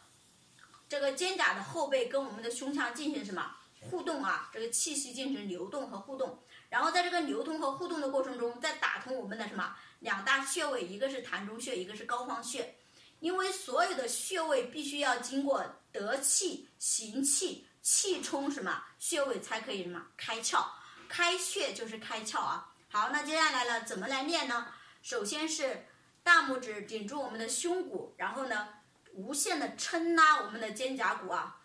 [0.89, 3.55] 这个肩胛的后背跟我们的胸腔进行什么
[3.91, 4.51] 互动啊？
[4.53, 12.75] 这个气息进行流动和互动，然后在这个流通和互动的过程中，再打通我们的什么两大穴位，一个是膻中穴，一个是膏肓穴。
[13.21, 20.65] 因为所有的穴位必须要经过得气行气，气冲什么穴位才可以什么开窍。
[21.09, 22.75] 开穴就是开窍啊！
[22.91, 24.67] 好，那接下来呢，怎么来练呢？
[25.01, 25.87] 首先是
[26.23, 28.69] 大拇指顶住我们的胸骨，然后呢，
[29.13, 31.57] 无限的撑拉我们的肩胛骨啊，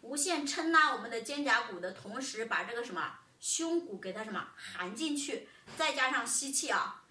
[0.00, 7.02] 无限撑拉我们的肩胛骨的同时，把这个什么胸骨给它什么含进去，再加上吸气啊，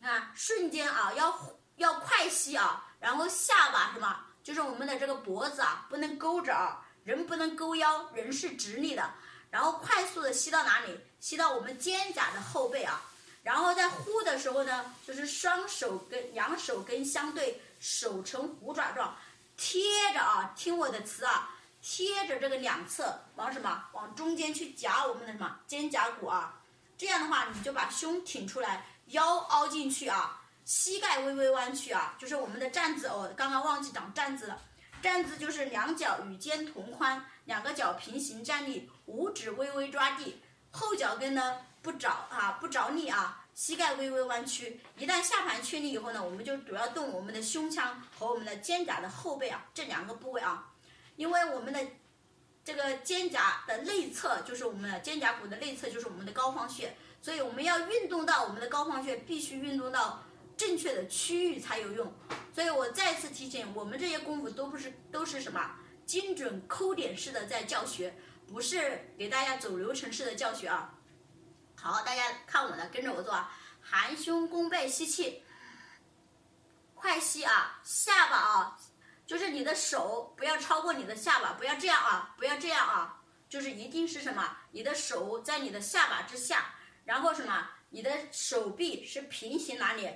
[0.00, 9.14] 看瞬间啊，要要快吸啊，然后下巴什么，就是我们的这个脖子啊，不能勾着啊，人不能勾腰，人是直立的。
[9.50, 10.98] 然后快速的吸到哪里？
[11.20, 13.02] 吸到我们肩胛的后背啊。
[13.42, 19.14] 然后在呼的时候呢，就是双手跟两手跟相对，手呈虎爪状，
[19.56, 23.84] 贴着啊，听我的词啊，贴着这个两侧，往什么？
[23.92, 26.60] 往中间去夹我们的什么肩胛骨啊。
[26.96, 33.32] 这样的话，你就把胸挺出来，腰凹进去啊，膝盖微微弯曲啊，就是我们的站姿哦。
[33.36, 34.60] 刚刚忘记讲站姿了，
[35.02, 37.24] 站姿就是两脚与肩同宽。
[37.44, 44.80] 两个脚平行站立，五指微微抓地，后脚跟呢不着啊不着力啊，膝盖微微弯曲。
[44.98, 50.72] 一旦下盘确立以后呢，我们就主要动我们的胸腔和我们的肩胛的后背啊这两个部位啊，
[51.16, 51.80] 因为我们的
[52.64, 60.22] 这个肩胛的内侧就是我们的肩胛骨的内侧就是我们的膏肓穴，所以我们要运动到我们的膏肓穴，必须运动到
[60.56, 62.12] 正确的区域才有用。
[62.54, 65.76] 所以我再次提醒，我们这些功夫都不是都是什么？
[66.04, 68.14] 精准抠点式的在教学，
[68.48, 70.98] 不是给大家走流程式的教学啊。
[71.82, 73.52] 好，大家看我的，跟着我做啊。
[73.82, 75.42] 含胸弓背吸气，
[76.94, 78.78] 快吸啊，下巴啊，
[79.26, 84.58] 就是你的手不要超过你的下巴，不要这样啊，不要这样啊，就是一定是什么？
[84.70, 87.70] 你的手在你的下巴之下，然后什么？
[87.90, 90.08] 你的手臂是平行哪里？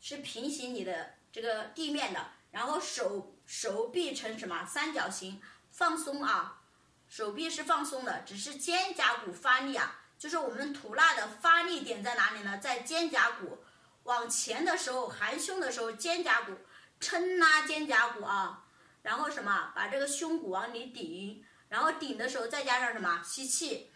[0.00, 2.30] 是平行你的这个地面的。
[2.50, 6.62] 然后手手臂呈什么三角形放松啊，
[7.06, 12.58] 手臂是放松的，只是肩胛骨发力啊，就是我们吐纳的发力点在哪里呢？
[12.58, 13.64] 在肩胛骨
[14.02, 16.52] 往前的时候，含胸的时候，肩胛骨
[17.00, 18.66] 撑拉肩胛骨啊，
[19.00, 23.90] 然后什么把这个胸骨往里顶，然后顶的时候再加上什么吸气。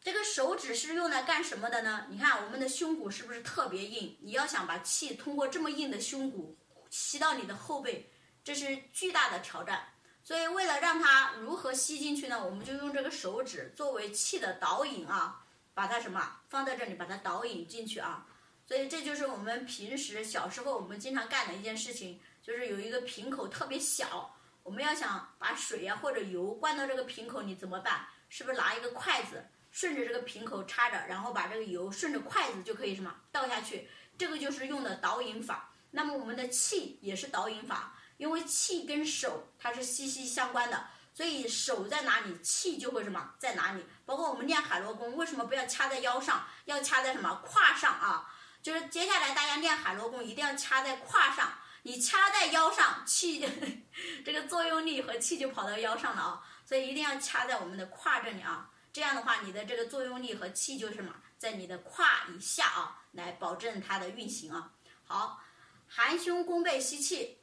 [0.00, 2.06] 这个手指是用来干什么的呢？
[2.10, 4.16] 你看我们的胸骨是不是特别硬？
[4.22, 6.56] 你要想把气通过这么硬的胸骨
[6.90, 8.12] 吸到你的后背，
[8.44, 9.89] 这是巨大的挑战。
[10.30, 12.40] 所以为了让它如何吸进去呢？
[12.40, 18.24] 我们就用这个手指作为气的导引啊，把它什么放在这里，把它导引进去啊。
[18.64, 28.06] 所以这就是我们平时小时候我们经常干的一件事情，就是有一个瓶口特别小，我们要想把水呀或者油灌到这个瓶口里怎么办？
[28.28, 29.44] 是不是拿一个筷子？
[29.72, 35.72] 顺着这个瓶口插着，然后把这个油顺着筷子就可以什么倒下去，这个就是用的导引法。
[35.90, 43.82] 那么我们的气也是导引法，因为气跟手它是息息相关的，所以手在哪里，气就会什么在哪里。
[44.04, 48.30] 包括我们练海螺功，为什么不要掐在腰上，要掐在什么胯上啊？
[48.60, 51.50] 就是接下来大家练海螺功一定要掐在胯上，
[51.84, 53.40] 你掐在腰上，气
[54.22, 56.46] 这个作用力和气就跑到腰上了啊。
[56.66, 58.70] 所以一定要掐在我们的胯这里啊。
[58.92, 64.74] 这样的话，你的这个作用力和气就是什么，在你的胯以下啊，来保证它的运行啊。
[65.06, 65.42] 好，
[65.88, 67.38] 含胸弓背吸气，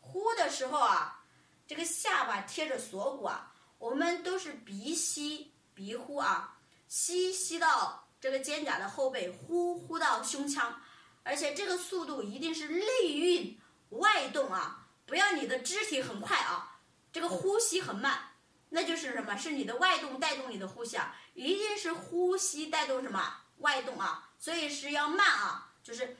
[0.00, 1.24] 呼的时候啊，
[1.66, 6.58] 这个下巴贴着锁骨啊，我们都是鼻吸鼻呼啊。
[6.86, 10.78] 吸吸到这个肩胛的后背，呼呼到胸腔，
[11.22, 13.58] 而且这个速度一定是内运
[13.88, 16.78] 外动啊，不要你的肢体很快啊，
[17.10, 18.32] 这个呼吸很慢，
[18.68, 19.34] 那就是什么？
[19.38, 26.18] 是你的外动带动你的呼吸啊，一定是呼吸带动什么外动啊，所以是要慢啊，就是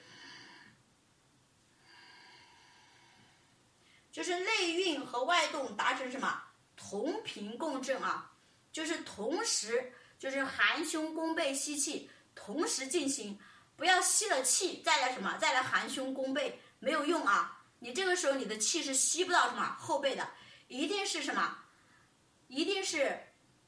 [4.13, 6.43] 就是内运和外动达成什么
[6.77, 8.33] 同频共振啊，
[8.73, 13.39] 就是同时就是含胸弓背吸气同时进行，
[13.77, 17.63] 不要吸了气再来什么再来含胸弓背没有用啊。
[17.79, 20.29] 你这个时候你的气是吸不到什么后背的，
[20.69, 21.59] 一定是什么？
[22.49, 23.19] 一定是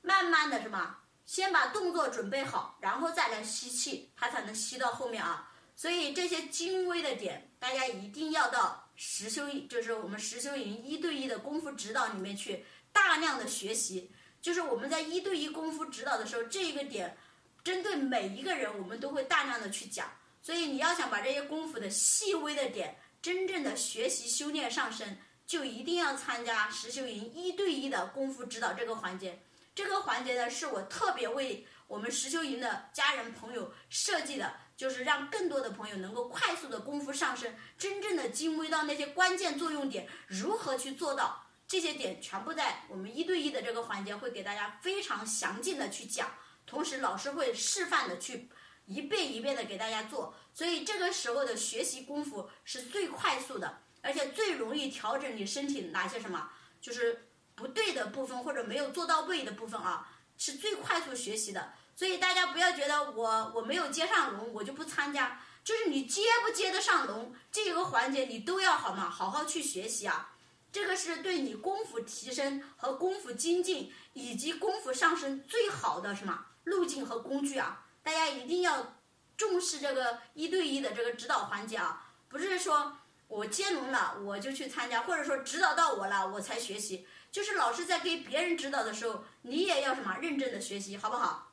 [0.02, 0.98] 慢慢的什么？
[1.24, 5.48] 先把动作准备好，然后再来吸气，它才能吸到后面啊。
[5.76, 14.10] 所以这些精微的点，大家一定要到实修，就是我们实修营一对一的功夫指导里面去大量的学习。
[14.40, 17.16] 就是我们在一对一功夫指导的时候，这个点
[17.62, 20.12] 针对每一个人，我们都会大量的去讲。
[20.42, 22.98] 所以你要想把这些功夫的细微的点。
[23.22, 25.16] 真正的学习修炼上升，
[25.46, 29.40] 就一定要参加实修营一对一的功夫指导这个环节。
[29.76, 34.52] 这个环节呢，是我特别为我们实修营的家人朋友设计的，
[34.82, 46.34] 就是让更多的朋友能够快速的功夫上升，真正的精微到那些关键作用点，如何去做到这些点，全部在我们一对一的这个环节会给大家非常详尽的去讲，
[46.66, 48.48] 同时老师会示范的去。
[48.86, 61.72] 一遍一遍的给大家做，所以这个时候的学习功夫是最快速的，而且最容易调整你身体哪些什么，就是不对的部分或者没有做到位的部分啊，是最快速学习的。
[61.94, 70.30] 所以大家不要觉得我我没有接上龙，我就不参加，就是你接不接得上龙这个环节，你都要好嘛，好好去学习啊。
[70.72, 77.84] 这个是对你功夫提升和功夫精进以及功夫上升最好的什么路径和工具啊。
[78.02, 78.96] 大家一定要
[79.36, 82.08] 重视这个一对一的这个指导环节啊！
[82.28, 82.96] 不是说
[83.28, 87.06] 我接龙了我就去参加，或者说指导到我了我才学习。
[87.30, 91.51] 就是老师在给别人指导的时候，你也要什么认真的学习，好不好？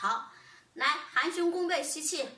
[0.00, 0.30] 好，
[0.74, 2.28] 来含胸弓背吸气，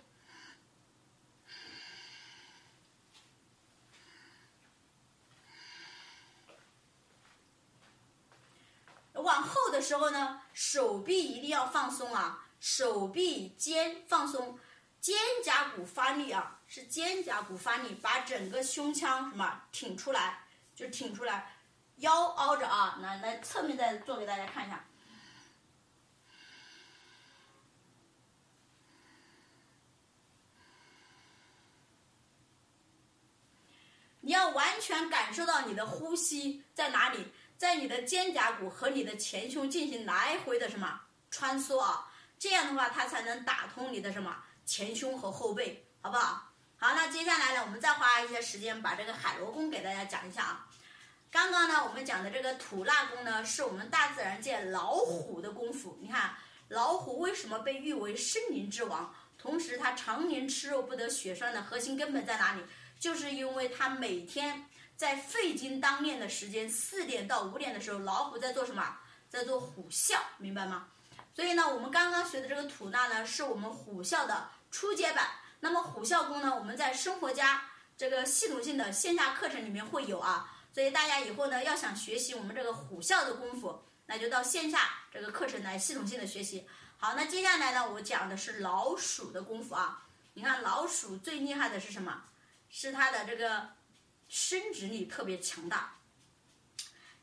[9.12, 12.46] 往后的时候呢，手臂一定要放松啊。
[12.60, 14.58] 手臂肩放松，
[14.98, 21.56] 肩胛骨发力啊，是肩胛骨发力，把整个胸腔什么挺出来，就挺出来，
[21.96, 24.82] 腰凹着啊，来来侧面再做给大家看一下。
[34.30, 41.00] 你要完全感受到你的呼吸在哪里，在你的肩胛骨和你的前胸进行来回的什么
[41.32, 42.08] 穿梭啊。
[42.38, 46.48] 这样的话，它才能打通你的什么前胸和后背，好不好？
[46.76, 50.68] 好，那接下来呢，我们再花一些时间把这个海螺功给大家讲一下啊。
[51.32, 55.98] 刚刚呢，我们讲的这个吐纳功呢，是我们大自然界老虎的功夫。
[56.00, 56.36] 你看，
[56.68, 59.12] 老虎为什么被誉为森林之王？
[59.36, 62.62] 同时，它常年吃肉不得血栓的核心根本在哪里？
[63.00, 68.98] 就是因为他每天在肺经当练的时间，四点到五点的时候，老虎在做什么？
[69.30, 70.88] 在做虎啸，明白吗？
[71.34, 75.28] 所以呢，我们刚刚学的这个吐纳呢，是我们虎啸的初阶版。
[75.60, 77.62] 那么虎啸功呢，我们在生活家
[77.96, 80.54] 这个系统性的线下课程里面会有啊。
[80.74, 86.66] 所以大家以后呢，要想学习我们这个虎啸的功夫，那就到线下这个课程来系统性的学习。
[86.98, 90.04] 好，那接下来呢，我讲的是老鼠的功夫啊。
[90.34, 92.22] 你看老鼠最厉害的是什么？
[92.70, 93.68] 是它的这个
[94.28, 95.96] 生殖力特别强大。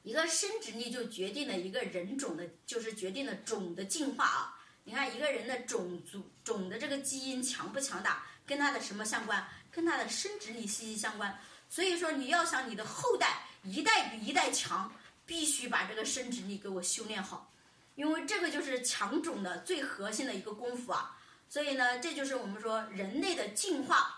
[0.03, 4.59] 一个生殖力就决定了一个人种的，就是决定了种的进化啊！
[4.85, 9.45] 你看一个人的种族种的这个基因强不强大，跟他的什么相关？
[9.69, 11.37] 跟他的生殖力息息相关。
[11.67, 14.89] 所以说你要想你的后代一代比一代强，
[15.25, 17.51] 必须把这个生殖力给我修炼好，
[17.95, 21.19] 因为这个就是强种的最核心的一个功夫啊！
[21.49, 24.16] 所以呢，这就是我们说人类的进化。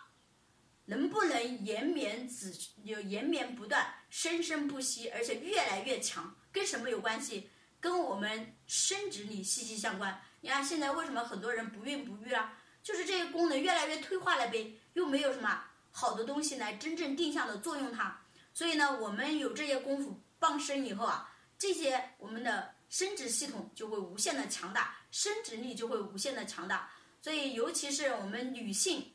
[0.89, 7.47] 能不能延绵子有延绵不断、生生不息，而且越来越强，跟什么有关系？
[7.79, 10.19] 跟我们生殖力息息相关。
[10.41, 12.57] 你看现在为什么很多人不孕不育啊？
[12.81, 18.19] 就是这个功能越来越退化了呗，又没有什么好的东西来真正定向的作用它。
[18.51, 26.91] 所以呢，我们有这些功夫傍身以后啊，这些我们的生殖系统就会无限的强大，生殖力就会无限的强大。
[27.21, 29.13] 所以尤其是我们女性。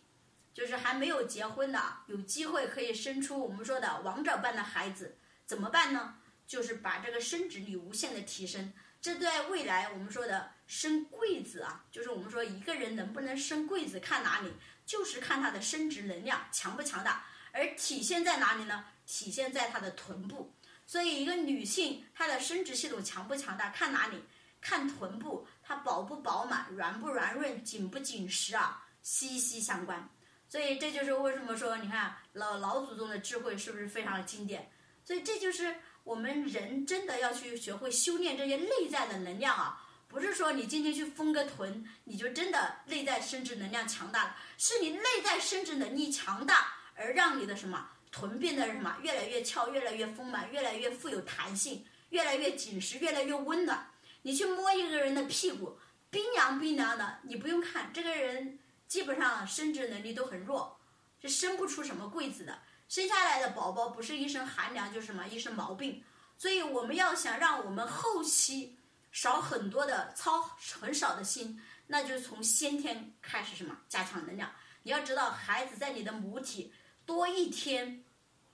[0.55, 6.15] 就是还没有结婚的，有机会可以生出我们说的王者般的孩子，怎么办呢？
[6.47, 14.53] 就是把这个生殖力无限的提升，这对未来我们说的生贵子啊，就是我们说一个人能不能生贵子看哪里，
[14.87, 18.85] 就是看他的生殖能量强不强大，而体现在哪里呢？
[19.07, 20.55] 体现在他的臀部。
[20.87, 24.23] 所以一个女性她的生殖系统强不强大，看哪里？
[24.61, 30.07] 看臀部，它饱不饱满、软不软润、紧不紧实啊，息息相关。
[30.55, 34.71] 所以这就是为什么说，你看老老祖宗的智慧是不是非常的经典？
[35.05, 35.75] 所以这就是
[36.05, 53.91] 我们人真的要去学会修炼这些内在的能量啊，不是说你今天去丰个臀，你就真的内在生殖能量强大了，是你内在生殖能力强大，而让你的什么臀变得什么越来越翘、越来越丰满、越来越富有弹性、越来越紧实、越来越温暖。
[54.23, 55.77] 你去摸一个人的屁股，
[56.11, 60.79] 冰凉冰凉的，你不用看，这个人基本上生殖能力都很弱，
[61.21, 62.61] 是生不出什么贵子的。
[62.89, 66.05] 生下来的宝宝不是一身寒凉，就是什么一身毛病。
[66.37, 68.79] 所以我们要想让我们后期
[69.11, 70.43] 少很多的操
[70.81, 74.53] 很少的心，那就是从先天开始什么加强能量。
[74.83, 76.73] 你要知道，孩子在你的母体
[77.07, 78.05] 多一天，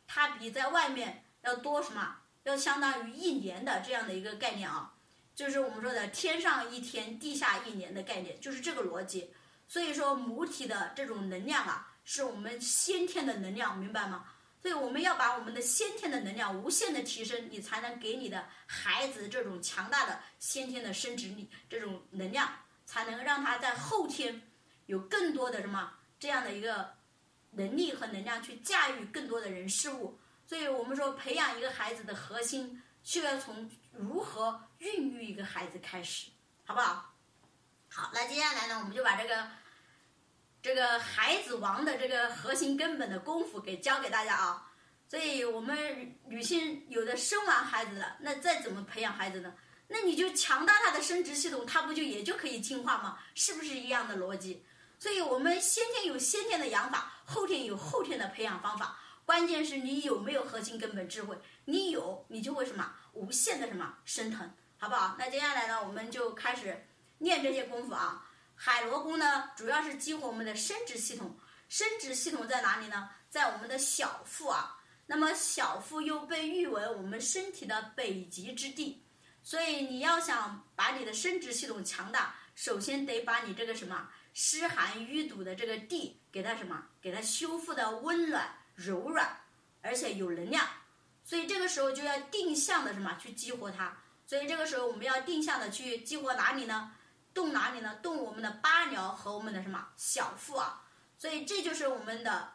[0.06, 2.18] 他比在外面要多什么？
[2.44, 4.94] 要相当于一年的这样的一个概念啊。
[5.34, 9.32] 就是我们说的“天上一天，地下一年”的概念，就是这个逻辑。
[9.70, 14.24] 所以说，母体的这种能量啊，是我们先天的能量，明白吗？
[14.60, 22.52] 所以我们要把我们的先天的能量无限的提升，你才能给你的孩子这种强大的先天的生殖力，这种能量，
[22.84, 24.42] 才能让他在后天
[24.86, 26.92] 有更多的什么这样的一个
[27.52, 30.18] 能力和能量去驾驭更多的人事物。
[30.48, 32.82] 所以我们说，培养一个孩子的核心。
[33.02, 36.30] 就要从如何孕育一个孩子开始，
[36.66, 37.14] 好不好？
[37.88, 39.50] 好，那接下来呢，我们就把这个
[40.62, 44.66] 这个孩子王的这个核心根本的功夫给教给大家啊。
[45.08, 49.52] 所以，我们女性有的生完孩子了，那再怎么培养孩子呢？
[49.88, 53.18] 那你就强大他的生殖系统，他不就也就可以进化吗？
[53.34, 54.64] 是不是一样的逻辑？
[55.00, 58.96] 所以我们先天有先天的养法，后天有后天的培养方法。
[59.24, 61.36] 关键是你有没有核心根本智慧？
[61.64, 64.48] 你有，你就会什么无限的什么升腾，
[64.78, 65.16] 好不好？
[65.18, 66.86] 那接下来呢，我们就开始
[67.18, 68.29] 练这些功夫啊。
[68.62, 71.34] 海螺功呢，主要是激活我们的生殖系统。
[71.70, 73.08] 生殖系统在哪里呢？
[73.30, 74.78] 在我们的小腹啊。
[75.06, 79.02] 那么小腹又被誉为我们身体的北极之地，
[79.42, 88.54] 所以你要想把你的生殖系统强大，首先得把你这个什么湿寒淤堵的这个地给它什么，给它修复的温暖。
[88.74, 89.40] 柔软，
[89.80, 90.68] 而且有能量，
[91.24, 93.96] 所以这个时候就要定向的什么去激活它。
[94.26, 96.92] 所以这个时候我们要定向的去激活哪里呢？
[97.32, 97.96] 动哪里呢？
[98.02, 100.82] 动我们的八髎和我们的什么小腹啊。
[101.16, 102.52] 所以这就是我们的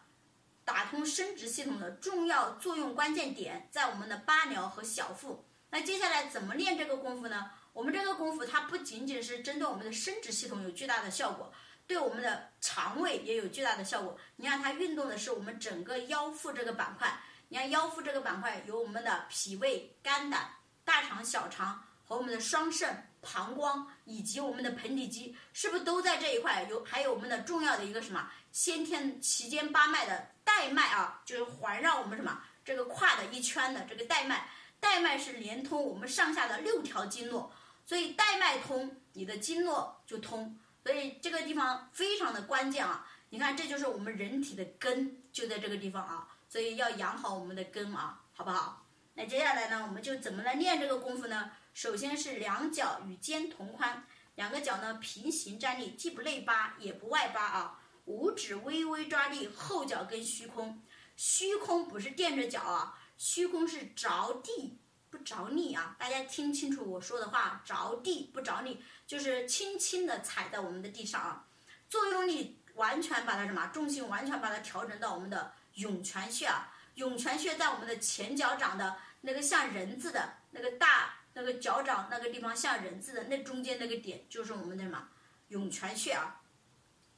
[0.63, 5.45] 打通生殖系统的重要作用关键点，在我们的八髎和小腹。
[5.69, 7.51] 那接下来怎么练这个功夫呢？
[7.73, 11.51] 我们这个功夫它不仅仅是针对我们的生殖系统有巨大的效果。
[11.87, 14.17] 对我们的肠胃也有巨大的效果。
[14.37, 17.21] 你看，它运动的是我们整个腰腹这个板块。
[17.49, 20.49] 你看，腰腹这个板块有我们的脾胃、肝胆、
[20.83, 26.67] 大肠、小肠和我们的双肾、膀胱以及我们的盆底肌，是不是都在这一块？
[26.69, 34.47] 有，还有我们的重要的一个什么先天脐间八脉的带脉啊，就是环绕我们什么这个胯的一圈的这个带脉。
[34.79, 37.51] 带脉是连通我们上下的六条经络，
[37.87, 40.55] 所以带脉通，你的经络就通。
[40.83, 43.09] 所以这个地方非常的关键啊！
[43.29, 46.27] 你看，这就是我们人体的根，就在这个地方啊。
[46.47, 48.85] 所以要养好我们的根啊，好不好？
[49.15, 51.49] 那接下来呢，我们就怎么来练这个功夫呢？
[51.75, 57.81] 首先是两脚与肩同宽，两个脚呢平行站立，既不内八也不外八啊。
[58.05, 60.81] 五指微微抓地，后脚跟虚空，
[61.17, 64.79] 虚空不是垫着脚啊，虚空是着地。
[65.11, 65.95] 不着力啊！
[65.97, 71.45] 大家听清楚我说的话，着地不着力，就是轻轻的踩在我们的地上啊。
[71.87, 76.73] 作用力完全把它什么，重心完全把它调整到我们的涌泉穴啊。
[76.95, 85.05] 涌泉穴在我们的前脚掌的那个像人字的那个大那个脚掌那个地方像人字的那中间那个点，就是我们的什么
[85.49, 86.41] 涌泉穴啊。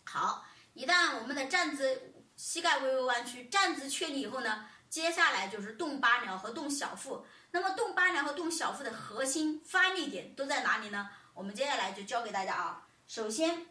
[0.05, 0.43] 好，
[0.74, 7.26] 一旦我们的站姿膝盖微微弯曲，站姿确立以后呢，接下来就是动八髎和动小腹。
[7.51, 11.09] 那么动八髎和动小腹的核心发力点都在哪里呢？
[11.36, 12.88] 我们接下来就教给大家啊。
[13.07, 13.68] 首先，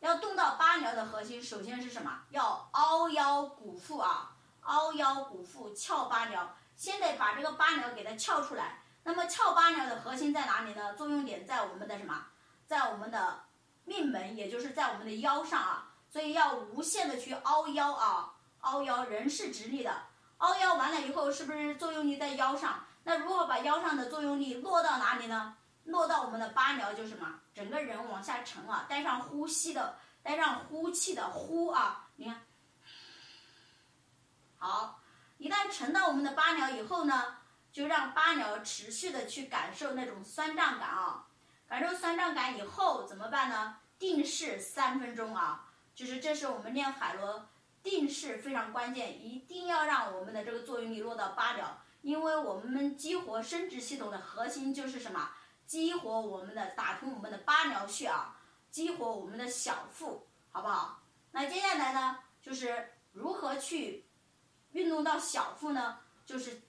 [0.00, 2.24] 要动到八髎的核心，首先是什么？
[2.28, 6.46] 要凹腰鼓腹啊，凹腰鼓腹，翘八髎。
[6.76, 8.82] 先得把这个八髎给它翘出来。
[9.02, 10.94] 那么翘八髎的核心在哪里呢？
[10.94, 12.26] 作用点在我们的什么？
[12.66, 13.44] 在我们的
[13.84, 15.92] 命门，也就是在我们的腰上啊。
[16.08, 19.92] 所以要无限的去凹腰啊，凹腰，人是直立的。
[20.38, 22.84] 凹腰完了以后，是不是作用力在腰上？
[23.04, 25.56] 那如果把腰上的作用力落到哪里呢？
[25.84, 27.40] 落到我们的八髎，就是什么？
[27.54, 32.42] 整个人往下沉啊，带上呼吸的，带上呼气的呼啊，你看，
[34.58, 34.95] 好，
[35.38, 37.36] 一旦沉到我们的八髎以后呢，
[37.72, 41.26] 就让八髎持续的去感受那种酸胀感啊，
[41.68, 43.76] 感受酸胀感以后怎么办呢？
[43.98, 47.48] 定势三分钟啊，就是这是我们练海螺
[47.82, 51.64] 定势非常关键，一定要让我们的这个作用力落到八髎，
[52.02, 55.30] 因为我们激活生殖系统的核心就是什么？
[55.66, 58.38] 激活我们的打通我们的八髎穴啊，
[58.70, 61.02] 激活我们的小腹，好不好？
[61.32, 64.05] 那接下来呢，就是如何去
[64.76, 65.98] 运动到小腹呢？
[66.26, 66.60] 就是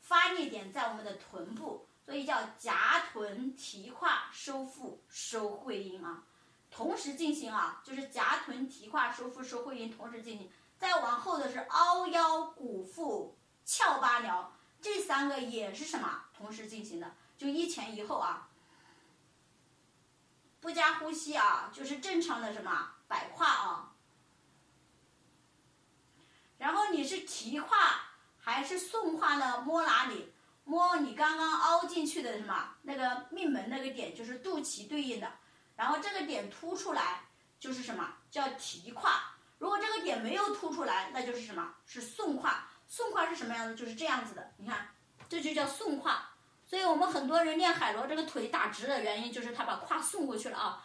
[0.00, 6.22] 发力点在我们的臀部，所以叫夹臀提胯收腹收会阴啊。
[6.70, 10.48] 同时进行啊，就是夹臀提胯收腹收会阴同时进行，
[10.78, 14.46] 再往后的是凹腰鼓腹翘八髎，
[14.80, 18.48] 这三个也是什么同时进行的，就一前一后啊，
[20.60, 23.95] 不加呼吸啊，就是正常的什么摆胯啊，
[26.58, 27.68] 然后你是提胯
[28.38, 29.62] 还是送胯呢？
[29.62, 30.32] 摸哪里？
[30.64, 35.32] 摸你刚刚凹进去的什么那个命门那个点，就是肚脐对应的。
[35.76, 37.20] 然后这个点凸出来
[37.60, 39.20] 就是什么叫提胯？
[39.58, 42.68] 如果这个点没有凸出来，那就是什么是送胯？
[42.88, 43.74] 送胯是什么样子？
[43.74, 44.52] 就是这样子的。
[44.56, 44.88] 你看，
[45.28, 46.30] 这就叫送胯。
[46.64, 50.84] 所以我们很多人练海螺，这个腿打直的原因就是他把胯送过去了啊。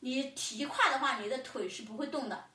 [0.00, 2.50] 你提胯的话，你的腿是不会动的。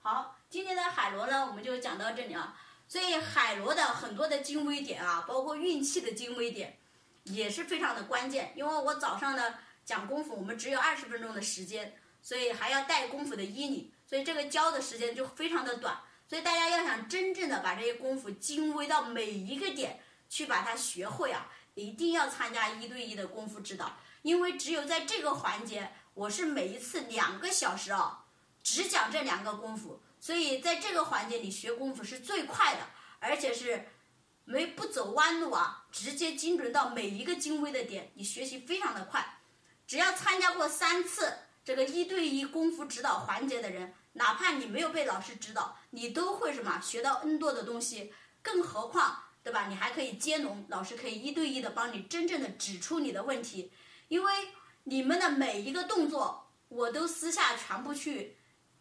[0.00, 2.54] 好，今天的海螺呢，我们就讲到这里啊。
[2.86, 6.78] 所以海螺的很多的精微点啊，包括运气的精微点，
[7.24, 8.52] 也是非常的关键。
[8.54, 9.54] 因为我早上呢
[9.84, 15.98] 讲功夫，我们只有二十分钟的时间，所以还要带功夫的衣理，所以这个教的时间就非常的短。
[16.28, 23.96] 所以大家要想真正的把这些功夫精微到每一个点去把它学会啊，一定要参加一对一的功夫指导。
[24.22, 28.24] 因为只有在这个环节，我是每一次两个小时啊，
[28.62, 30.00] 只讲这两个功夫。
[30.20, 32.80] 所以在这个环节，你学功夫是最快的，
[33.20, 33.88] 而且是
[34.44, 39.40] 没不走弯路啊，直接精准到每一个精微的点，你学习非常的快。
[39.86, 41.32] 只要参加过三次
[41.64, 48.12] 这个一对一功夫指导环节的人，哪怕你没有被老师指导，你都会什么学到 N 多的东西。
[48.40, 49.66] 更何况，对吧？
[49.68, 53.72] 你还可以接龙，老师可以一对一的帮你真正的指出你的问题。
[54.08, 54.32] 因为
[54.84, 58.38] 你们的每一个动作，我都私下全部去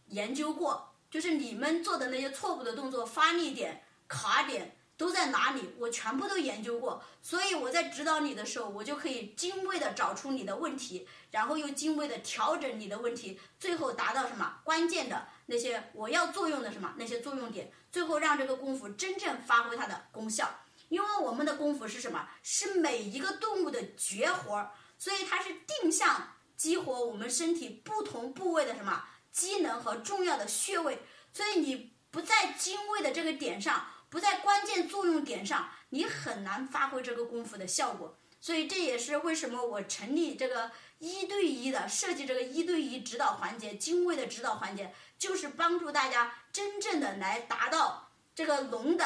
[0.07, 0.95] 研究过。
[1.09, 5.73] 就是你们做的那些错误的动作，发力点、卡点都在哪里？
[5.77, 20.49] 我全部都研究过，所以我在指导你的时候，我就可以精微的找出你的问题，然后又精微的调整你的问题，最后达到什么关键的那些我要作用的什么那些作用点，最后让这个功夫真正发挥它的功效。
[20.89, 22.27] 因为我们的功夫是什么？
[22.41, 29.03] 是每一个动物的绝活儿，所以它是定向激活我们身体不同部位的什么？
[29.37, 30.97] 机能和重要的穴位，
[31.31, 38.17] 所以你不在精卫的这个点上，不在关键作用点上，你很难发挥这个功夫的效果。
[38.41, 49.05] 所以这也是为什么我成立这个一对一的设计，这个一对一指导环节，精卫的指导环节，就是帮助大家真正的来达到这个龙的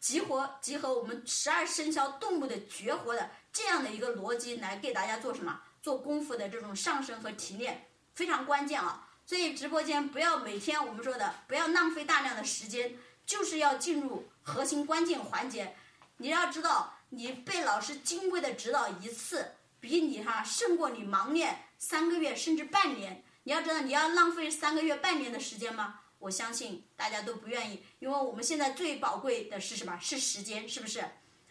[0.00, 5.60] 集合，集合我们十二生肖动物的绝活的这样的一个逻辑，来给大家做什么？
[5.80, 9.06] 做功夫的这种上升和提炼，非常关键啊。
[9.30, 15.76] 所以直播间不要每天我们说的不要浪费大量的时间，就是要进入核心关键环节。
[16.16, 23.22] 你要知道，你被老师精微的指导一次，比你哈胜过你盲练三个月甚至半年。
[23.44, 26.00] 你要知道，你要浪费三个月半年的时间吗？
[26.18, 29.96] 我相信大家都不愿意，因为我们现在最宝贵的是什么？
[30.00, 31.04] 是时间，是不是？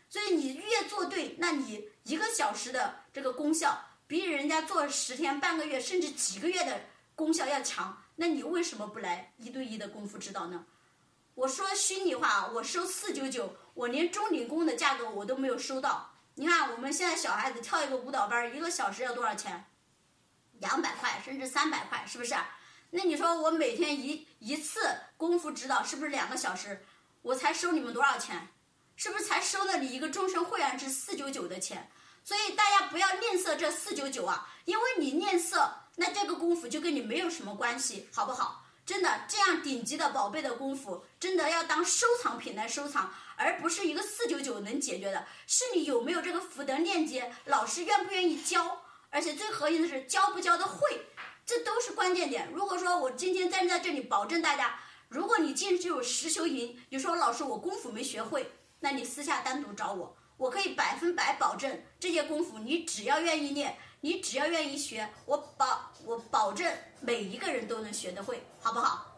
[0.10, 6.82] 所以你越做对，那你一个小时的这个功效，比人家做十天、半个月甚至几个月的。
[7.20, 10.66] 功效要强，那你为什么不来一对一的功夫指导呢？
[11.36, 16.14] 我说心里话，我收四九九，我连钟点工的价格我都没有收到。
[16.36, 19.66] 你看我们现在小孩子跳一个舞蹈班，一个小时要多少钱？
[20.62, 22.34] 两百块甚至三百块，是不是？
[22.92, 24.80] 那你说我每天一一次
[25.18, 26.86] 功夫指导是不是两个小时？
[27.22, 28.48] 我才收你们多少钱？
[28.96, 31.92] 是不是才收了你一个终身会员制四九九的钱？
[32.24, 35.70] 所以大家不要吝啬这四九九啊，因为你吝啬。
[36.00, 38.64] 那这个功夫就跟你没有什么关系，好不好？
[38.86, 45.28] 真的，这样顶级的宝贝的功夫，真的要当收藏品来收藏，而不是一个四九九能解决的。
[45.46, 51.06] 是你有没有这个福德链接，老师愿不愿意教，而且最核心的是教不教的会，
[51.46, 52.50] 这都是关键点。
[52.54, 54.80] 如果说我今天站在这里保证大家，
[55.10, 63.78] 如果你进去有实修营，你说老师我功夫没学会，那你私下单独找我，我可以百分百保证这些功夫你只要愿意练。
[64.02, 66.68] 你只要愿意学，我保我保证
[67.02, 69.09] 每一个人都能学得会，好不好？